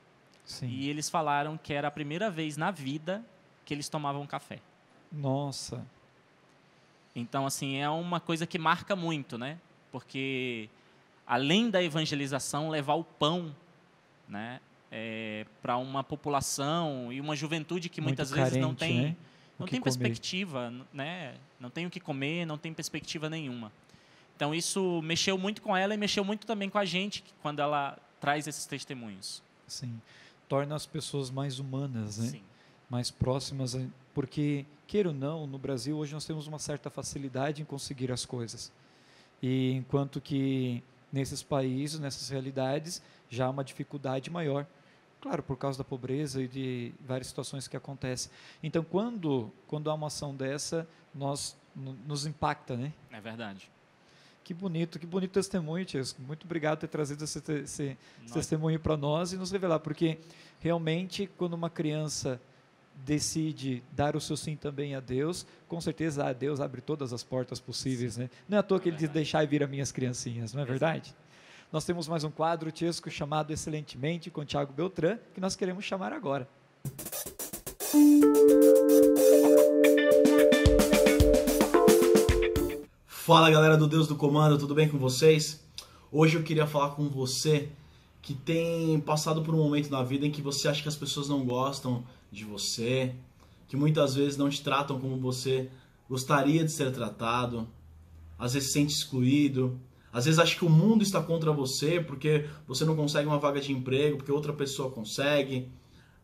Sim. 0.45 0.67
E 0.67 0.89
eles 0.89 1.10
falaram 1.10 1.58
que 1.58 1.73
era 1.73 1.88
a 1.88 1.91
primeira 1.91 2.30
vez 2.30 2.56
na 2.56 2.71
vida 2.71 3.23
que 3.65 3.73
eles 3.73 3.89
tomavam 3.89 4.25
café. 4.25 4.60
Nossa. 5.12 5.86
Então, 7.15 7.45
assim, 7.45 7.78
é 7.78 7.89
uma 7.89 8.19
coisa 8.19 8.45
que 8.45 8.58
marca 8.58 8.95
muito, 8.95 9.38
né? 9.38 9.58
Porque, 9.91 10.69
além 11.25 11.69
da 11.69 11.84
evangelização, 11.84 12.69
levar 12.69 12.93
o 12.95 13.04
pão, 13.04 13.56
né? 14.28 14.60
É, 14.91 15.45
para 15.62 15.78
uma 15.78 16.04
população 16.04 17.13
e 17.13 17.21
uma 17.21 17.36
juventude 17.36 17.89
que 17.89 18.02
Muito 18.02 18.10
muitas 18.10 18.32
carente, 18.32 18.45
vezes 18.45 18.60
não 18.60 18.73
tem, 18.73 19.02
né? 19.02 19.15
não 19.60 19.67
tem 19.67 19.80
perspectiva, 19.80 20.73
né? 20.91 21.36
Não 21.60 21.69
tem 21.69 21.86
o 21.86 21.91
que 21.91 21.99
comer, 21.99 22.45
não 22.45 22.58
tem 22.58 22.73
perspectiva 22.73 23.30
nenhuma. 23.30 23.71
Então 24.39 24.56
isso 24.56 25.02
mexeu 25.02 25.38
muito 25.38 25.62
com 25.62 25.75
ela 25.75 25.93
e 25.93 25.97
mexeu 25.97 26.23
muito 26.23 26.47
também 26.47 26.69
com 26.69 26.78
a 26.78 26.86
gente 26.86 27.25
quando 27.41 27.60
ela 27.60 27.99
traz 28.21 28.47
esses 28.47 28.65
testemunhos. 28.65 29.43
Sim, 29.67 29.99
torna 30.47 30.75
as 30.75 30.86
pessoas 30.86 31.30
mais 31.30 31.60
humanas, 31.60 32.19
né? 32.19 32.28
Sim. 32.30 32.43
Mais 32.89 33.12
próximas, 33.12 33.78
porque 34.13 34.65
queira 34.88 35.10
ou 35.10 35.13
não, 35.13 35.45
no 35.45 35.58
Brasil 35.58 35.97
hoje 35.97 36.13
nós 36.13 36.23
temos 36.23 36.47
uma 36.47 36.58
certa 36.58 36.89
facilidade 36.89 37.62
em 37.62 37.65
conseguir 37.65 38.13
as 38.13 38.25
coisas. 38.25 38.71
E 39.43 39.73
enquanto 39.73 40.21
que 40.21 40.82
nesses 41.12 41.43
países, 41.43 41.99
nessas 41.99 42.30
realidades, 42.30 43.02
já 43.30 43.47
há 43.47 43.49
uma 43.49 43.63
dificuldade 43.63 44.30
maior. 44.30 44.65
Claro, 45.19 45.43
por 45.43 45.58
causa 45.58 45.80
da 45.80 45.84
pobreza 45.84 46.41
e 46.41 46.47
de 46.47 46.93
várias 47.06 47.28
situações 47.28 47.67
que 47.67 47.75
acontecem. 47.75 48.32
Então, 48.63 48.86
quando, 48.86 49.52
quando 49.67 49.89
há 49.89 49.93
uma 49.93 50.08
ação 50.08 50.34
dessa, 50.34 50.88
nós 51.13 51.58
nos 51.75 52.25
impacta, 52.25 52.78
né? 52.78 52.93
É 53.12 53.19
verdade. 53.19 53.69
Que 54.49 54.53
bonito, 54.55 54.97
que 54.97 55.05
bonito 55.05 55.29
testemunho, 55.29 55.85
Tiesco. 55.85 56.19
Muito 56.23 56.45
obrigado 56.45 56.79
por 56.79 56.81
ter 56.81 56.88
trazido 56.88 57.23
esse, 57.23 57.38
esse, 57.38 57.95
testemunho 58.33 58.79
para 58.79 58.97
nós 58.97 59.31
e 59.31 59.38
nos 59.38 59.51
revelar, 59.51 59.79
porque 59.79 60.17
realmente, 60.59 61.29
quando 61.38 61.53
uma 61.53 61.69
criança 61.69 62.41
decide 63.05 63.83
dar 63.91 64.15
o 64.15 64.19
seu 64.19 64.35
sim 64.35 64.55
também 64.55 64.95
a 64.95 64.99
Deus, 64.99 65.45
com 65.67 65.79
certeza 65.79 66.25
a 66.25 66.33
Deus 66.33 66.59
abre 66.59 66.81
todas 66.81 67.13
as 67.13 67.23
portas 67.23 67.59
possíveis, 67.59 68.17
né? 68.17 68.27
Não 68.47 68.57
é 68.57 68.59
à 68.59 68.63
toa 68.63 68.79
que 68.79 68.89
ele 68.89 68.97
diz 68.97 69.09
deixar 69.09 69.45
vir 69.45 69.62
as 69.62 69.69
minhas 69.69 69.91
criancinhas, 69.91 70.51
não 70.51 70.63
é 70.63 70.65
verdade? 70.65 71.13
Nós 71.71 71.85
temos 71.85 72.07
mais 72.07 72.23
um 72.23 72.31
quadro, 72.31 72.71
Tiesco, 72.71 73.12
chamado 73.12 73.53
Excelentemente, 73.53 74.31
com 74.31 74.43
Tiago 74.43 74.73
Beltrán, 74.73 75.19
que 75.31 75.39
nós 75.39 75.55
queremos 75.55 75.85
chamar 75.85 76.12
agora. 76.12 76.49
Fala 83.29 83.51
galera 83.51 83.77
do 83.77 83.87
Deus 83.87 84.07
do 84.07 84.15
Comando, 84.15 84.57
tudo 84.57 84.73
bem 84.73 84.89
com 84.89 84.97
vocês? 84.97 85.63
Hoje 86.11 86.35
eu 86.35 86.41
queria 86.41 86.65
falar 86.65 86.95
com 86.95 87.07
você 87.07 87.69
que 88.23 88.33
tem 88.33 88.99
passado 89.01 89.43
por 89.43 89.53
um 89.53 89.59
momento 89.59 89.91
na 89.91 90.01
vida 90.01 90.25
em 90.25 90.31
que 90.31 90.41
você 90.41 90.67
acha 90.67 90.81
que 90.81 90.87
as 90.87 90.95
pessoas 90.95 91.29
não 91.29 91.45
gostam 91.45 92.03
de 92.31 92.43
você, 92.43 93.13
que 93.67 93.77
muitas 93.77 94.15
vezes 94.15 94.35
não 94.35 94.49
te 94.49 94.63
tratam 94.63 94.99
como 94.99 95.15
você 95.15 95.69
gostaria 96.09 96.65
de 96.65 96.71
ser 96.71 96.91
tratado, 96.91 97.67
às 98.35 98.53
vezes 98.53 98.69
se 98.69 98.73
sente 98.79 98.95
excluído, 98.95 99.79
às 100.11 100.25
vezes 100.25 100.39
acha 100.39 100.55
que 100.55 100.65
o 100.65 100.69
mundo 100.69 101.03
está 101.03 101.21
contra 101.21 101.51
você 101.51 102.01
porque 102.01 102.49
você 102.67 102.83
não 102.83 102.95
consegue 102.95 103.27
uma 103.27 103.37
vaga 103.37 103.61
de 103.61 103.71
emprego, 103.71 104.17
porque 104.17 104.31
outra 104.31 104.53
pessoa 104.53 104.89
consegue, 104.89 105.69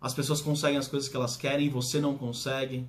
as 0.02 0.16
pessoas 0.16 0.42
conseguem 0.42 0.80
as 0.80 0.88
coisas 0.88 1.08
que 1.08 1.16
elas 1.16 1.38
querem 1.38 1.68
e 1.68 1.70
você 1.70 2.00
não 2.02 2.18
consegue. 2.18 2.84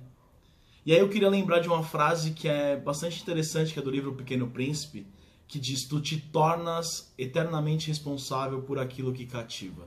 E 0.87 0.93
aí 0.93 0.99
eu 0.99 1.09
queria 1.09 1.29
lembrar 1.29 1.59
de 1.59 1.67
uma 1.67 1.83
frase 1.83 2.31
que 2.31 2.47
é 2.47 2.77
bastante 2.77 3.21
interessante, 3.21 3.73
que 3.73 3.79
é 3.79 3.81
do 3.81 3.91
livro 3.91 4.13
Pequeno 4.13 4.47
Príncipe, 4.47 5.05
que 5.45 5.59
diz: 5.59 5.83
Tu 5.83 5.99
te 5.99 6.17
tornas 6.17 7.13
eternamente 7.17 7.89
responsável 7.89 8.61
por 8.61 8.79
aquilo 8.79 9.11
que 9.11 9.25
cativa. 9.25 9.85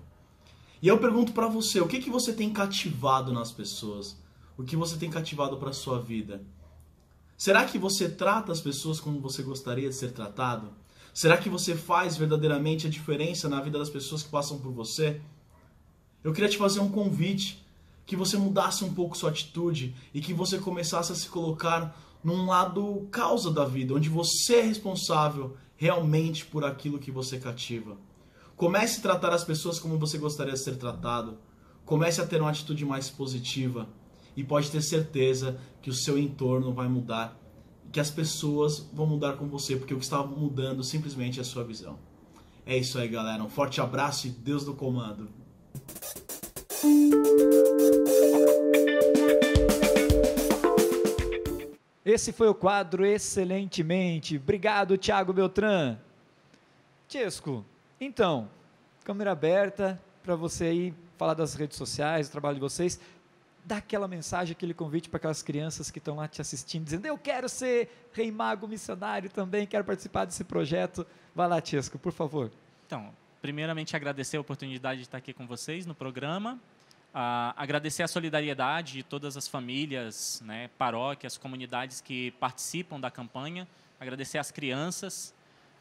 E 0.83 0.87
eu 0.87 0.99
pergunto 0.99 1.33
para 1.33 1.49
você, 1.49 1.81
o 1.81 1.89
que, 1.89 2.01
que 2.01 2.11
você 2.11 2.35
tem 2.35 2.53
cativado 2.53 3.33
nas 3.33 3.51
pessoas? 3.51 4.21
O 4.59 4.63
que 4.63 4.77
você 4.77 4.99
tem 4.99 5.09
cativado 5.09 5.57
para 5.57 5.73
sua 5.73 5.99
vida? 5.99 6.43
Será 7.35 7.65
que 7.65 7.79
você 7.79 8.07
trata 8.07 8.53
as 8.53 8.61
pessoas 8.61 9.01
como 9.01 9.21
você 9.21 9.43
gostaria 9.43 9.89
de 9.89 9.95
ser 9.95 10.13
tratado? 10.13 10.71
Será 11.15 11.39
que 11.39 11.49
você 11.49 11.75
faz 11.75 12.19
verdadeiramente 12.19 12.87
a 12.87 12.91
diferença 12.91 13.49
na 13.49 13.63
vida 13.63 13.79
das 13.79 13.89
pessoas 13.89 14.23
que 14.23 14.29
passam 14.29 14.59
por 14.59 14.71
você? 14.71 15.19
Eu 16.23 16.35
queria 16.35 16.51
te 16.51 16.59
fazer 16.59 16.81
um 16.81 16.91
convite, 16.91 17.65
que 18.11 18.17
você 18.17 18.37
mudasse 18.37 18.85
um 18.85 18.93
pouco 18.93 19.17
sua 19.17 19.31
atitude 19.31 19.95
e 20.13 20.21
que 20.21 20.35
você 20.35 20.59
começasse 20.59 21.13
a 21.13 21.15
se 21.15 21.29
colocar 21.29 21.97
num 22.25 22.45
lado 22.45 23.07
causa 23.09 23.53
da 23.53 23.65
vida, 23.65 23.95
onde 23.95 24.09
você 24.09 24.57
é 24.57 24.63
responsável 24.63 25.57
realmente 25.77 26.45
por 26.45 26.65
aquilo 26.65 26.99
que 26.99 27.13
você 27.13 27.39
cativa. 27.39 27.97
Comece 28.57 28.99
a 28.99 29.03
tratar 29.03 29.33
as 29.33 29.45
pessoas 29.45 29.79
como 29.79 29.97
você 29.97 30.19
gostaria 30.19 30.55
de 30.55 30.59
ser 30.59 30.77
tratado. 30.77 31.39
Comece 31.85 32.21
a 32.21 32.27
ter 32.27 32.41
uma 32.41 32.51
atitude 32.51 32.85
mais 32.85 33.09
positiva 33.09 33.89
e 34.37 34.43
pode 34.43 34.73
ter 34.73 34.83
certeza 34.83 35.61
que 35.81 35.89
o 35.89 35.95
seu 35.95 36.19
entorno 36.19 36.73
vai 36.73 36.89
mudar, 36.89 37.41
que 37.93 38.01
as 38.01 38.11
pessoas 38.11 38.91
vão 38.93 39.07
mudar 39.07 39.35
com 39.35 39.47
você, 39.47 39.77
porque 39.77 39.95
o 39.95 39.99
que 39.99 40.05
está 40.05 40.21
mudando 40.21 40.83
simplesmente 40.83 41.39
é 41.39 41.43
a 41.43 41.45
sua 41.45 41.63
visão. 41.63 41.97
É 42.67 42.77
isso 42.77 42.99
aí, 42.99 43.07
galera. 43.07 43.41
Um 43.41 43.49
forte 43.49 43.81
abraço 43.81 44.27
e 44.27 44.31
Deus 44.31 44.65
do 44.65 44.75
comando. 44.75 45.29
Esse 52.05 52.33
foi 52.33 52.49
o 52.49 52.55
quadro 52.55 53.05
excelentemente. 53.05 54.37
Obrigado, 54.37 54.97
Thiago 54.97 55.33
Beltrán. 55.33 55.99
Tiesco, 57.07 57.65
então, 58.01 58.49
câmera 59.05 59.33
aberta 59.33 60.01
para 60.23 60.35
você 60.35 60.65
aí 60.65 60.95
falar 61.19 61.35
das 61.35 61.55
redes 61.55 61.77
sociais, 61.77 62.29
do 62.29 62.33
trabalho 62.33 62.55
de 62.55 62.61
vocês. 62.61 62.99
Dá 63.63 63.77
aquela 63.77 64.09
mensagem, 64.09 64.53
aquele 64.53 64.73
convite 64.73 65.11
para 65.11 65.19
aquelas 65.19 65.43
crianças 65.43 65.91
que 65.91 65.99
estão 65.99 66.17
lá 66.17 66.27
te 66.27 66.41
assistindo, 66.41 66.85
dizendo: 66.85 67.05
Eu 67.05 67.19
quero 67.19 67.49
ser 67.49 67.91
rei 68.15 68.33
mago 68.33 68.67
missionário 68.67 69.29
também, 69.29 69.67
quero 69.67 69.85
participar 69.85 70.25
desse 70.25 70.45
projeto. 70.45 71.07
Vai 71.35 71.49
lá, 71.49 71.61
Tiesco, 71.61 71.99
por 71.99 72.13
favor. 72.13 72.51
Então, 72.87 73.13
primeiramente 73.43 73.95
agradecer 73.95 74.39
a 74.39 74.41
oportunidade 74.41 75.01
de 75.01 75.07
estar 75.07 75.19
aqui 75.19 75.35
com 75.35 75.47
vocês 75.47 75.85
no 75.85 75.95
programa. 75.95 76.59
Uh, 77.13 77.53
agradecer 77.57 78.05
a 78.05 78.09
solidariedade 78.09 78.93
de 78.93 79.03
todas 79.03 79.37
as 79.37 79.49
famílias, 79.49 80.41
né, 80.45 80.71
paróquias, 80.79 81.37
comunidades 81.37 82.01
que 82.01 82.31
participam 82.33 83.01
da 83.01 83.11
campanha. 83.11 83.67
Agradecer 83.99 84.39
às 84.39 84.53
crianças, 84.53 85.35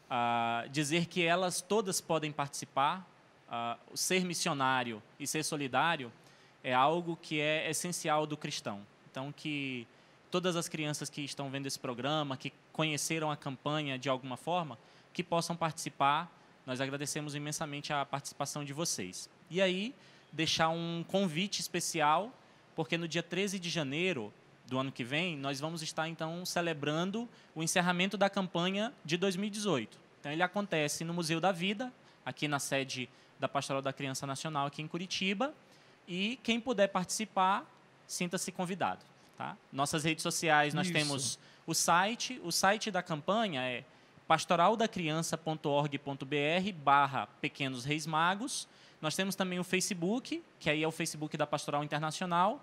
uh, 0.06 0.68
dizer 0.70 1.06
que 1.06 1.22
elas 1.22 1.60
todas 1.60 2.00
podem 2.00 2.32
participar. 2.32 3.06
Uh, 3.48 3.96
ser 3.96 4.24
missionário 4.24 5.02
e 5.18 5.26
ser 5.26 5.44
solidário 5.44 6.12
é 6.62 6.72
algo 6.72 7.16
que 7.16 7.40
é 7.40 7.68
essencial 7.70 8.26
do 8.26 8.36
cristão. 8.36 8.86
Então, 9.10 9.32
que 9.32 9.86
todas 10.30 10.56
as 10.56 10.68
crianças 10.68 11.10
que 11.10 11.22
estão 11.22 11.50
vendo 11.50 11.66
esse 11.66 11.78
programa, 11.78 12.36
que 12.36 12.52
conheceram 12.72 13.30
a 13.30 13.36
campanha 13.36 13.98
de 13.98 14.08
alguma 14.08 14.36
forma, 14.36 14.78
que 15.12 15.22
possam 15.22 15.56
participar. 15.56 16.30
Nós 16.66 16.80
agradecemos 16.80 17.34
imensamente 17.34 17.92
a 17.92 18.04
participação 18.04 18.64
de 18.64 18.72
vocês. 18.72 19.28
E 19.50 19.60
aí, 19.60 19.94
deixar 20.32 20.68
um 20.68 21.04
convite 21.06 21.60
especial, 21.60 22.32
porque 22.74 22.96
no 22.96 23.08
dia 23.08 23.22
13 23.22 23.58
de 23.58 23.68
janeiro 23.68 24.32
do 24.66 24.78
ano 24.78 24.92
que 24.92 25.02
vem, 25.02 25.36
nós 25.36 25.58
vamos 25.58 25.82
estar 25.82 26.08
então 26.08 26.46
celebrando 26.46 27.28
o 27.54 27.62
encerramento 27.62 28.16
da 28.16 28.30
campanha 28.30 28.92
de 29.04 29.16
2018. 29.16 29.98
Então 30.20 30.30
ele 30.30 30.42
acontece 30.42 31.04
no 31.04 31.12
Museu 31.12 31.40
da 31.40 31.50
Vida, 31.50 31.92
aqui 32.24 32.46
na 32.46 32.58
sede 32.58 33.08
da 33.38 33.48
Pastoral 33.48 33.82
da 33.82 33.92
Criança 33.92 34.26
Nacional 34.26 34.66
aqui 34.66 34.82
em 34.82 34.86
Curitiba, 34.86 35.54
e 36.06 36.38
quem 36.42 36.60
puder 36.60 36.88
participar, 36.88 37.64
sinta-se 38.06 38.52
convidado, 38.52 39.04
tá? 39.36 39.56
Nossas 39.72 40.04
redes 40.04 40.22
sociais, 40.22 40.74
nós 40.74 40.86
Isso. 40.86 40.94
temos 40.94 41.38
o 41.66 41.74
site, 41.74 42.40
o 42.44 42.52
site 42.52 42.90
da 42.90 43.02
campanha 43.02 43.62
é 43.62 43.84
pastoraldacriança.org.br 44.26 46.72
barra 46.84 47.26
Pequenos 47.40 47.84
Reis 47.84 48.06
Magos. 48.06 48.68
Nós 49.00 49.14
temos 49.14 49.34
também 49.34 49.58
o 49.58 49.64
Facebook, 49.64 50.42
que 50.58 50.68
aí 50.68 50.82
é 50.82 50.88
o 50.88 50.90
Facebook 50.90 51.36
da 51.36 51.46
Pastoral 51.46 51.82
Internacional, 51.82 52.62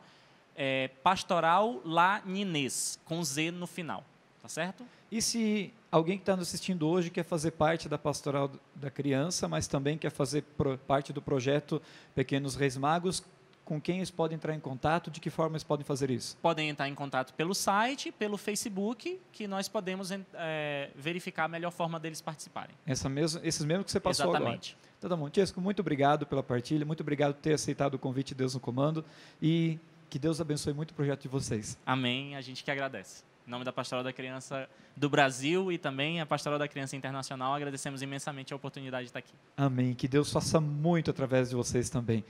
é 0.55 0.89
Pastoral 1.03 1.81
La 1.83 2.21
Ninês, 2.25 2.99
com 3.05 3.23
Z 3.23 3.51
no 3.51 3.67
final, 3.67 4.03
tá 4.41 4.47
certo? 4.47 4.85
E 5.11 5.21
se 5.21 5.73
alguém 5.91 6.17
que 6.17 6.23
está 6.23 6.35
nos 6.35 6.47
assistindo 6.49 6.87
hoje 6.87 7.09
quer 7.09 7.23
fazer 7.23 7.51
parte 7.51 7.87
da 7.87 7.97
Pastoral 7.97 8.51
da 8.75 8.91
Criança, 8.91 9.47
mas 9.47 9.67
também 9.67 9.97
quer 9.97 10.11
fazer 10.11 10.43
parte 10.85 11.13
do 11.13 11.21
projeto 11.21 11.81
Pequenos 12.13 12.55
Reis 12.55 12.75
Magos, 12.75 13.23
com 13.67 13.81
quem 13.81 13.97
eles 13.97 14.09
podem 14.09 14.37
entrar 14.37 14.55
em 14.55 14.61
contato? 14.61 15.11
De 15.11 15.19
que 15.19 15.29
forma 15.29 15.57
eles 15.57 15.63
podem 15.63 15.85
fazer 15.85 16.09
isso? 16.09 16.37
Podem 16.41 16.69
entrar 16.69 16.87
em 16.87 16.95
contato 16.95 17.33
pelo 17.33 17.53
site, 17.53 18.13
pelo 18.13 18.37
Facebook, 18.37 19.19
que 19.33 19.45
nós 19.45 19.67
podemos 19.67 20.09
é, 20.33 20.89
verificar 20.95 21.43
a 21.43 21.47
melhor 21.49 21.71
forma 21.71 21.99
deles 21.99 22.21
participarem. 22.21 22.73
Essa 22.85 23.09
mesmo, 23.09 23.41
esses 23.43 23.65
mesmos 23.65 23.87
que 23.87 23.91
você 23.91 23.99
passou 23.99 24.29
Exatamente. 24.29 24.77
agora. 24.79 24.93
Então, 24.97 25.09
tá 25.09 25.15
bom. 25.17 25.29
Tiesco, 25.29 25.59
muito 25.59 25.81
obrigado 25.81 26.25
pela 26.25 26.41
partilha, 26.41 26.85
muito 26.85 27.01
obrigado 27.01 27.33
por 27.33 27.41
ter 27.41 27.53
aceitado 27.53 27.95
o 27.95 27.99
convite 27.99 28.29
de 28.29 28.35
Deus 28.35 28.53
no 28.53 28.61
Comando 28.61 29.03
e 29.41 29.77
que 30.09 30.17
Deus 30.17 30.39
abençoe 30.39 30.71
muito 30.71 30.91
o 30.91 30.93
projeto 30.93 31.23
de 31.23 31.27
vocês. 31.27 31.77
Amém. 31.85 32.37
A 32.37 32.41
gente 32.41 32.63
que 32.63 32.71
agradece. 32.71 33.21
Em 33.45 33.51
nome 33.51 33.65
da 33.65 33.73
Pastoral 33.73 34.03
da 34.03 34.13
Criança 34.13 34.69
do 34.95 35.09
Brasil 35.09 35.71
e 35.73 35.77
também 35.77 36.21
a 36.21 36.25
Pastoral 36.25 36.57
da 36.57 36.69
Criança 36.69 36.95
Internacional, 36.95 37.53
agradecemos 37.53 38.01
imensamente 38.01 38.53
a 38.53 38.55
oportunidade 38.55 39.03
de 39.03 39.09
estar 39.09 39.19
aqui. 39.19 39.33
Amém. 39.57 39.93
Que 39.93 40.07
Deus 40.07 40.31
faça 40.31 40.61
muito 40.61 41.11
através 41.11 41.49
de 41.49 41.55
vocês 41.55 41.89
também. 41.89 42.23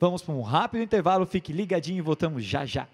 Vamos 0.00 0.22
para 0.22 0.34
um 0.34 0.42
rápido 0.42 0.82
intervalo, 0.82 1.26
fique 1.26 1.52
ligadinho 1.52 1.98
e 1.98 2.02
voltamos 2.02 2.44
já 2.44 2.66
já. 2.66 2.86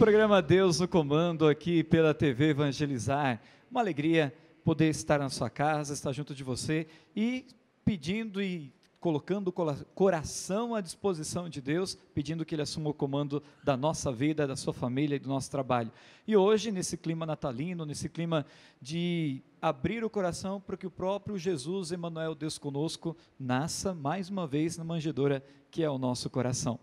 Programa 0.00 0.40
Deus 0.40 0.80
no 0.80 0.88
Comando 0.88 1.46
aqui 1.46 1.84
pela 1.84 2.14
TV 2.14 2.48
Evangelizar. 2.48 3.38
Uma 3.70 3.82
alegria 3.82 4.34
poder 4.64 4.88
estar 4.88 5.18
na 5.18 5.28
sua 5.28 5.50
casa, 5.50 5.92
estar 5.92 6.10
junto 6.12 6.34
de 6.34 6.42
você 6.42 6.86
e 7.14 7.44
pedindo 7.84 8.40
e 8.40 8.72
colocando 8.98 9.48
o 9.48 9.84
coração 9.94 10.74
à 10.74 10.80
disposição 10.80 11.50
de 11.50 11.60
Deus, 11.60 11.98
pedindo 12.14 12.46
que 12.46 12.54
Ele 12.54 12.62
assuma 12.62 12.88
o 12.88 12.94
comando 12.94 13.42
da 13.62 13.76
nossa 13.76 14.10
vida, 14.10 14.46
da 14.46 14.56
sua 14.56 14.72
família 14.72 15.16
e 15.16 15.18
do 15.18 15.28
nosso 15.28 15.50
trabalho. 15.50 15.92
E 16.26 16.34
hoje, 16.34 16.72
nesse 16.72 16.96
clima 16.96 17.26
natalino, 17.26 17.84
nesse 17.84 18.08
clima 18.08 18.46
de 18.80 19.42
abrir 19.60 20.02
o 20.02 20.08
coração 20.08 20.62
para 20.62 20.78
que 20.78 20.86
o 20.86 20.90
próprio 20.90 21.36
Jesus, 21.36 21.92
Emmanuel, 21.92 22.34
Deus 22.34 22.56
conosco, 22.56 23.14
nasça 23.38 23.92
mais 23.92 24.30
uma 24.30 24.46
vez 24.46 24.78
na 24.78 24.84
manjedoura 24.84 25.44
que 25.70 25.82
é 25.82 25.90
o 25.90 25.98
nosso 25.98 26.30
coração. 26.30 26.80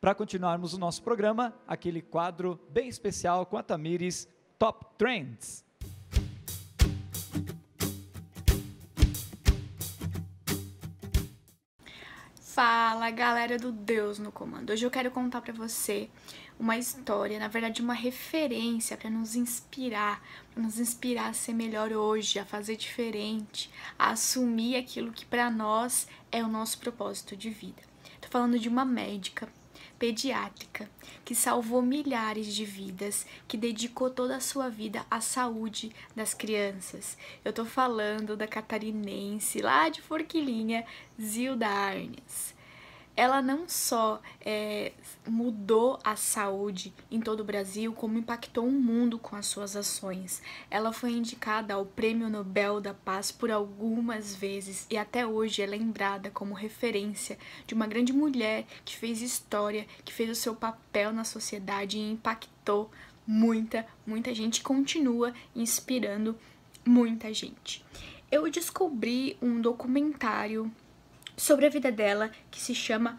Para 0.00 0.14
continuarmos 0.14 0.74
o 0.74 0.78
nosso 0.78 1.02
programa, 1.02 1.52
aquele 1.66 2.00
quadro 2.00 2.60
bem 2.70 2.88
especial 2.88 3.44
com 3.44 3.56
a 3.56 3.64
Tamires 3.64 4.28
Top 4.56 4.86
Trends. 4.96 5.64
Fala 12.40 13.10
galera 13.10 13.58
do 13.58 13.72
Deus 13.72 14.20
no 14.20 14.30
Comando. 14.30 14.70
Hoje 14.70 14.86
eu 14.86 14.90
quero 14.90 15.10
contar 15.10 15.40
pra 15.40 15.52
você 15.52 16.08
uma 16.60 16.78
história, 16.78 17.36
na 17.40 17.48
verdade 17.48 17.82
uma 17.82 17.94
referência 17.94 18.96
pra 18.96 19.10
nos 19.10 19.34
inspirar, 19.34 20.22
para 20.54 20.62
nos 20.62 20.78
inspirar 20.78 21.30
a 21.30 21.32
ser 21.32 21.54
melhor 21.54 21.92
hoje, 21.92 22.38
a 22.38 22.44
fazer 22.44 22.76
diferente, 22.76 23.68
a 23.98 24.10
assumir 24.10 24.76
aquilo 24.76 25.12
que 25.12 25.26
pra 25.26 25.50
nós 25.50 26.06
é 26.30 26.40
o 26.44 26.48
nosso 26.48 26.78
propósito 26.78 27.36
de 27.36 27.50
vida. 27.50 27.82
Tô 28.20 28.28
falando 28.28 28.60
de 28.60 28.68
uma 28.68 28.84
médica 28.84 29.48
pediátrica 29.98 30.88
que 31.24 31.34
salvou 31.34 31.82
milhares 31.82 32.54
de 32.54 32.64
vidas, 32.64 33.26
que 33.46 33.56
dedicou 33.56 34.08
toda 34.08 34.36
a 34.36 34.40
sua 34.40 34.68
vida 34.68 35.04
à 35.10 35.20
saúde 35.20 35.92
das 36.16 36.32
crianças. 36.32 37.18
Eu 37.44 37.52
tô 37.52 37.64
falando 37.64 38.36
da 38.36 38.46
catarinense 38.46 39.60
lá 39.60 39.88
de 39.88 40.00
Forquilinha, 40.00 40.86
Zilda 41.20 41.66
Arnes. 41.66 42.54
Ela 43.18 43.42
não 43.42 43.68
só 43.68 44.22
é, 44.40 44.92
mudou 45.26 45.98
a 46.04 46.14
saúde 46.14 46.94
em 47.10 47.20
todo 47.20 47.40
o 47.40 47.44
Brasil, 47.44 47.92
como 47.92 48.16
impactou 48.16 48.64
o 48.64 48.70
mundo 48.70 49.18
com 49.18 49.34
as 49.34 49.46
suas 49.46 49.74
ações. 49.74 50.40
Ela 50.70 50.92
foi 50.92 51.10
indicada 51.10 51.74
ao 51.74 51.84
Prêmio 51.84 52.30
Nobel 52.30 52.80
da 52.80 52.94
Paz 52.94 53.32
por 53.32 53.50
algumas 53.50 54.36
vezes 54.36 54.86
e 54.88 54.96
até 54.96 55.26
hoje 55.26 55.60
é 55.60 55.66
lembrada 55.66 56.30
como 56.30 56.54
referência 56.54 57.36
de 57.66 57.74
uma 57.74 57.88
grande 57.88 58.12
mulher 58.12 58.64
que 58.84 58.96
fez 58.96 59.20
história, 59.20 59.84
que 60.04 60.12
fez 60.12 60.30
o 60.30 60.40
seu 60.40 60.54
papel 60.54 61.12
na 61.12 61.24
sociedade 61.24 61.98
e 61.98 62.12
impactou 62.12 62.88
muita, 63.26 63.84
muita 64.06 64.32
gente, 64.32 64.62
continua 64.62 65.34
inspirando 65.56 66.38
muita 66.86 67.34
gente. 67.34 67.84
Eu 68.30 68.48
descobri 68.48 69.36
um 69.42 69.60
documentário 69.60 70.70
sobre 71.38 71.66
a 71.66 71.70
vida 71.70 71.90
dela 71.90 72.30
que 72.50 72.60
se 72.60 72.74
chama 72.74 73.18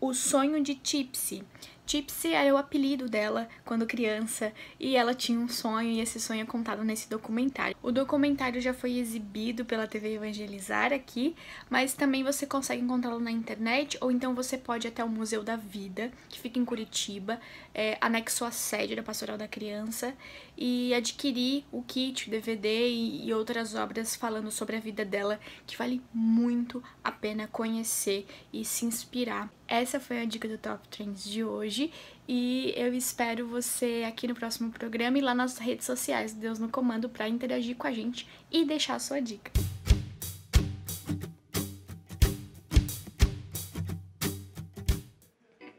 O 0.00 0.14
Sonho 0.14 0.62
de 0.62 0.76
Tipsy. 0.76 1.44
Tipsy 1.84 2.34
era 2.34 2.54
o 2.54 2.58
apelido 2.58 3.08
dela 3.08 3.48
quando 3.64 3.86
criança 3.86 4.52
e 4.78 4.94
ela 4.94 5.14
tinha 5.14 5.40
um 5.40 5.48
sonho 5.48 5.88
e 5.88 6.00
esse 6.00 6.20
sonho 6.20 6.42
é 6.42 6.44
contado 6.44 6.84
nesse 6.84 7.08
documentário. 7.08 7.74
O 7.82 7.90
documentário 7.90 8.60
já 8.60 8.74
foi 8.74 8.98
exibido 8.98 9.64
pela 9.64 9.86
TV 9.86 10.14
Evangelizar 10.14 10.92
aqui, 10.92 11.34
mas 11.70 11.94
também 11.94 12.22
você 12.22 12.46
consegue 12.46 12.82
encontrá-lo 12.82 13.18
na 13.18 13.30
internet 13.30 13.96
ou 14.02 14.10
então 14.12 14.34
você 14.34 14.58
pode 14.58 14.86
ir 14.86 14.90
até 14.90 15.02
o 15.02 15.08
Museu 15.08 15.42
da 15.42 15.56
Vida, 15.56 16.12
que 16.28 16.38
fica 16.38 16.58
em 16.58 16.64
Curitiba, 16.64 17.40
é, 17.78 17.96
anexo 18.00 18.44
à 18.44 18.50
sede 18.50 18.96
da 18.96 19.04
Pastoral 19.04 19.38
da 19.38 19.46
Criança, 19.46 20.12
e 20.56 20.92
adquirir 20.92 21.64
o 21.70 21.80
kit, 21.80 22.26
o 22.26 22.30
DVD 22.32 22.88
e, 22.88 23.28
e 23.28 23.32
outras 23.32 23.76
obras 23.76 24.16
falando 24.16 24.50
sobre 24.50 24.74
a 24.74 24.80
vida 24.80 25.04
dela, 25.04 25.38
que 25.64 25.76
vale 25.76 26.02
muito 26.12 26.82
a 27.04 27.12
pena 27.12 27.46
conhecer 27.46 28.26
e 28.52 28.64
se 28.64 28.84
inspirar. 28.84 29.48
Essa 29.68 30.00
foi 30.00 30.20
a 30.20 30.24
dica 30.24 30.48
do 30.48 30.58
Top 30.58 30.88
Trends 30.88 31.22
de 31.22 31.44
hoje 31.44 31.92
e 32.26 32.74
eu 32.76 32.92
espero 32.92 33.46
você 33.46 34.04
aqui 34.08 34.26
no 34.26 34.34
próximo 34.34 34.72
programa 34.72 35.16
e 35.16 35.20
lá 35.20 35.32
nas 35.34 35.58
redes 35.58 35.86
sociais 35.86 36.34
Deus 36.34 36.58
no 36.58 36.68
Comando 36.68 37.08
para 37.08 37.28
interagir 37.28 37.76
com 37.76 37.86
a 37.86 37.92
gente 37.92 38.26
e 38.50 38.64
deixar 38.64 38.96
a 38.96 38.98
sua 38.98 39.20
dica. 39.20 39.67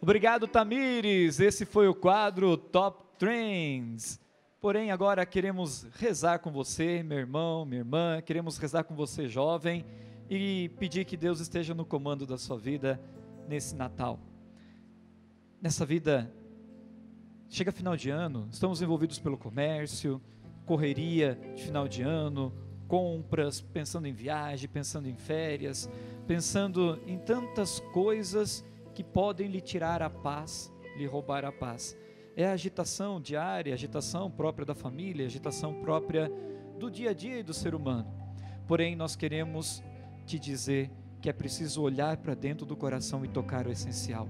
Obrigado, 0.10 0.48
Tamires. 0.48 1.40
Esse 1.40 1.68
foi 1.68 1.88
o 1.88 1.94
quadro 1.94 2.58
Top 2.58 3.04
Trends. 3.20 4.20
Porém, 4.60 4.90
agora 4.90 5.24
queremos 5.24 5.84
rezar 6.00 6.40
com 6.40 6.52
você, 6.52 7.04
meu 7.04 7.20
irmão, 7.20 7.64
minha 7.64 7.82
irmã, 7.82 8.20
queremos 8.20 8.58
rezar 8.58 8.86
com 8.86 8.96
você, 8.96 9.28
jovem, 9.28 9.86
e 10.28 10.72
pedir 10.80 11.06
que 11.06 11.16
Deus 11.16 11.40
esteja 11.40 11.76
no 11.76 11.86
comando 11.86 12.26
da 12.26 12.40
sua 12.40 12.58
vida 12.58 13.00
nesse 13.48 13.76
Natal. 13.76 14.20
Nessa 15.62 15.86
vida, 15.86 16.34
chega 17.48 17.72
final 17.72 17.96
de 17.96 18.10
ano, 18.10 18.50
estamos 18.52 18.82
envolvidos 18.82 19.20
pelo 19.20 19.38
comércio, 19.38 20.20
correria 20.66 21.40
de 21.56 21.62
final 21.62 21.88
de 21.88 22.02
ano, 22.02 22.52
compras, 22.88 23.62
pensando 23.62 24.08
em 24.08 24.14
viagem, 24.14 24.68
pensando 24.68 25.08
em 25.08 25.16
férias, 25.16 25.88
pensando 26.26 27.00
em 27.06 27.20
tantas 27.20 27.80
coisas 27.94 28.66
que 29.00 29.04
podem 29.06 29.48
lhe 29.48 29.62
tirar 29.62 30.02
a 30.02 30.10
paz, 30.10 30.70
lhe 30.98 31.06
roubar 31.06 31.46
a 31.46 31.54
paz. 31.54 31.98
É 32.36 32.46
a 32.46 32.52
agitação 32.52 33.22
diária, 33.22 33.72
a 33.72 33.76
agitação 33.76 34.30
própria 34.30 34.66
da 34.66 34.76
família, 34.76 35.24
a 35.24 35.28
agitação 35.28 35.74
própria 35.76 36.30
do 36.78 36.92
dia 36.92 37.12
a 37.12 37.14
dia 37.14 37.40
e 37.40 37.44
do 37.44 37.54
ser 37.54 37.74
humano. 37.74 38.14
Porém, 38.68 38.98
nós 38.98 39.16
queremos 39.16 39.82
te 40.26 40.38
dizer 40.38 40.92
que 41.22 41.30
é 41.30 41.32
preciso 41.32 41.82
olhar 41.82 42.18
para 42.18 42.36
dentro 42.36 42.66
do 42.66 42.76
coração 42.76 43.24
e 43.24 43.30
tocar 43.30 43.68
o 43.68 43.72
essencial. 43.72 44.28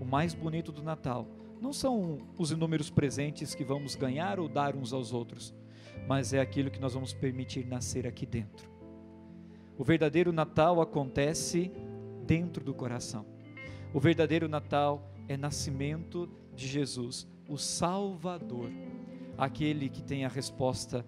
O 0.00 0.04
mais 0.06 0.32
bonito 0.32 0.72
do 0.72 0.82
Natal 0.82 1.28
não 1.60 1.70
são 1.70 2.26
os 2.38 2.50
inúmeros 2.50 2.88
presentes 2.88 3.54
que 3.54 3.64
vamos 3.64 3.96
ganhar 3.96 4.40
ou 4.40 4.48
dar 4.48 4.74
uns 4.74 4.94
aos 4.94 5.12
outros, 5.12 5.54
mas 6.08 6.32
é 6.32 6.40
aquilo 6.40 6.70
que 6.70 6.80
nós 6.80 6.94
vamos 6.94 7.12
permitir 7.12 7.66
nascer 7.66 8.06
aqui 8.06 8.24
dentro. 8.24 8.66
O 9.76 9.84
verdadeiro 9.84 10.32
Natal 10.32 10.80
acontece 10.80 11.70
dentro 12.24 12.64
do 12.64 12.72
coração. 12.72 13.26
O 13.92 13.98
verdadeiro 13.98 14.48
Natal 14.48 15.10
é 15.26 15.36
nascimento 15.36 16.30
de 16.54 16.68
Jesus, 16.68 17.26
o 17.48 17.58
Salvador, 17.58 18.70
aquele 19.36 19.88
que 19.88 20.00
tem 20.00 20.24
a 20.24 20.28
resposta 20.28 21.04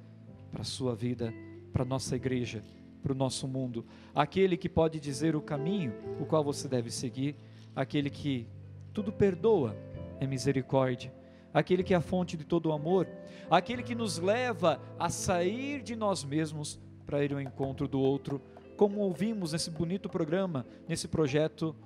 para 0.51 0.63
a 0.63 0.65
sua 0.65 0.93
vida, 0.93 1.33
para 1.73 1.83
a 1.83 1.87
nossa 1.87 2.17
igreja, 2.17 2.61
para 3.01 3.13
o 3.13 3.15
nosso 3.15 3.47
mundo, 3.47 3.87
aquele 4.13 4.57
que 4.57 4.69
pode 4.69 4.99
dizer 4.99 5.37
o 5.37 5.41
caminho 5.41 5.93
o 6.21 6.27
qual 6.27 6.43
você 6.43 6.67
deve 6.67 6.91
seguir, 6.91 7.37
aquele 7.75 8.11
que 8.11 8.49
tudo 8.93 9.13
perdoa, 9.13 9.77
é 10.19 10.27
misericórdia, 10.27 11.15
aquele 11.55 11.85
que 11.85 11.95
é 11.95 11.97
a 11.97 12.01
fonte 12.01 12.37
de 12.37 12.45
todo 12.45 12.67
o 12.67 12.73
amor, 12.73 13.07
aquele 13.49 13.85
que 13.85 13.95
nos 13.95 14.19
leva 14.19 14.81
a 14.99 15.09
sair 15.09 15.83
de 15.83 15.95
nós 15.95 16.25
mesmos 16.25 16.81
para 17.07 17.25
ir 17.25 17.33
ao 17.33 17.41
encontro 17.41 17.87
do 17.87 18.01
outro, 18.01 18.43
como 18.77 18.99
ouvimos 18.99 19.53
nesse 19.53 19.71
bonito 19.71 20.09
programa, 20.09 20.67
nesse 20.89 21.07
projeto 21.07 21.77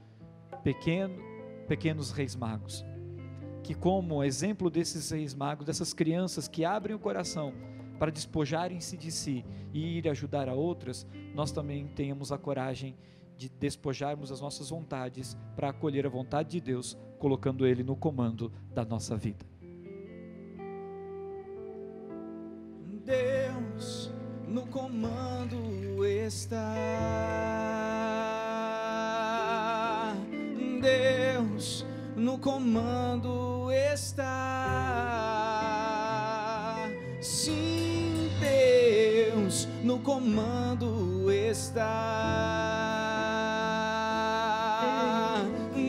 pequeno, 0.66 1.22
Pequenos 1.68 2.10
Reis 2.10 2.34
Magos. 2.34 2.84
Que 3.62 3.72
como 3.72 4.24
exemplo 4.24 4.68
desses 4.68 5.10
reis 5.12 5.32
magos, 5.32 5.64
dessas 5.64 5.94
crianças 5.94 6.48
que 6.48 6.64
abrem 6.64 6.96
o 6.96 6.98
coração 6.98 7.54
para 8.00 8.10
despojarem-se 8.10 8.96
de 8.96 9.12
si 9.12 9.44
e 9.72 9.98
ir 9.98 10.08
ajudar 10.08 10.48
a 10.48 10.54
outras, 10.54 11.06
nós 11.36 11.52
também 11.52 11.86
tenhamos 11.86 12.32
a 12.32 12.38
coragem 12.38 12.96
de 13.36 13.48
despojarmos 13.48 14.32
as 14.32 14.40
nossas 14.40 14.70
vontades 14.70 15.36
para 15.54 15.68
acolher 15.68 16.04
a 16.04 16.10
vontade 16.10 16.50
de 16.50 16.60
Deus, 16.60 16.98
colocando 17.20 17.64
Ele 17.64 17.84
no 17.84 17.94
comando 17.94 18.52
da 18.74 18.84
nossa 18.84 19.16
vida. 19.16 19.46
Deus 23.04 24.12
no 24.48 24.66
comando 24.66 26.04
está. 26.04 27.75
Deus 30.86 31.84
no 32.14 32.38
comando 32.38 33.72
está. 33.72 34.22
Sim, 37.20 38.30
Deus 38.40 39.66
no 39.82 39.98
comando 39.98 41.28
está. 41.32 41.82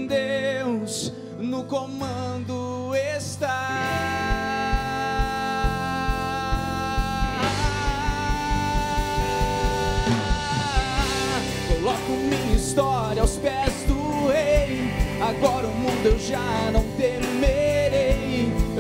Deus 0.07 1.13
no 1.39 1.63
comando 1.65 2.56
Agora 15.27 15.67
o 15.67 15.71
mundo 15.71 16.05
eu 16.05 16.17
já 16.17 16.71
não 16.71 16.81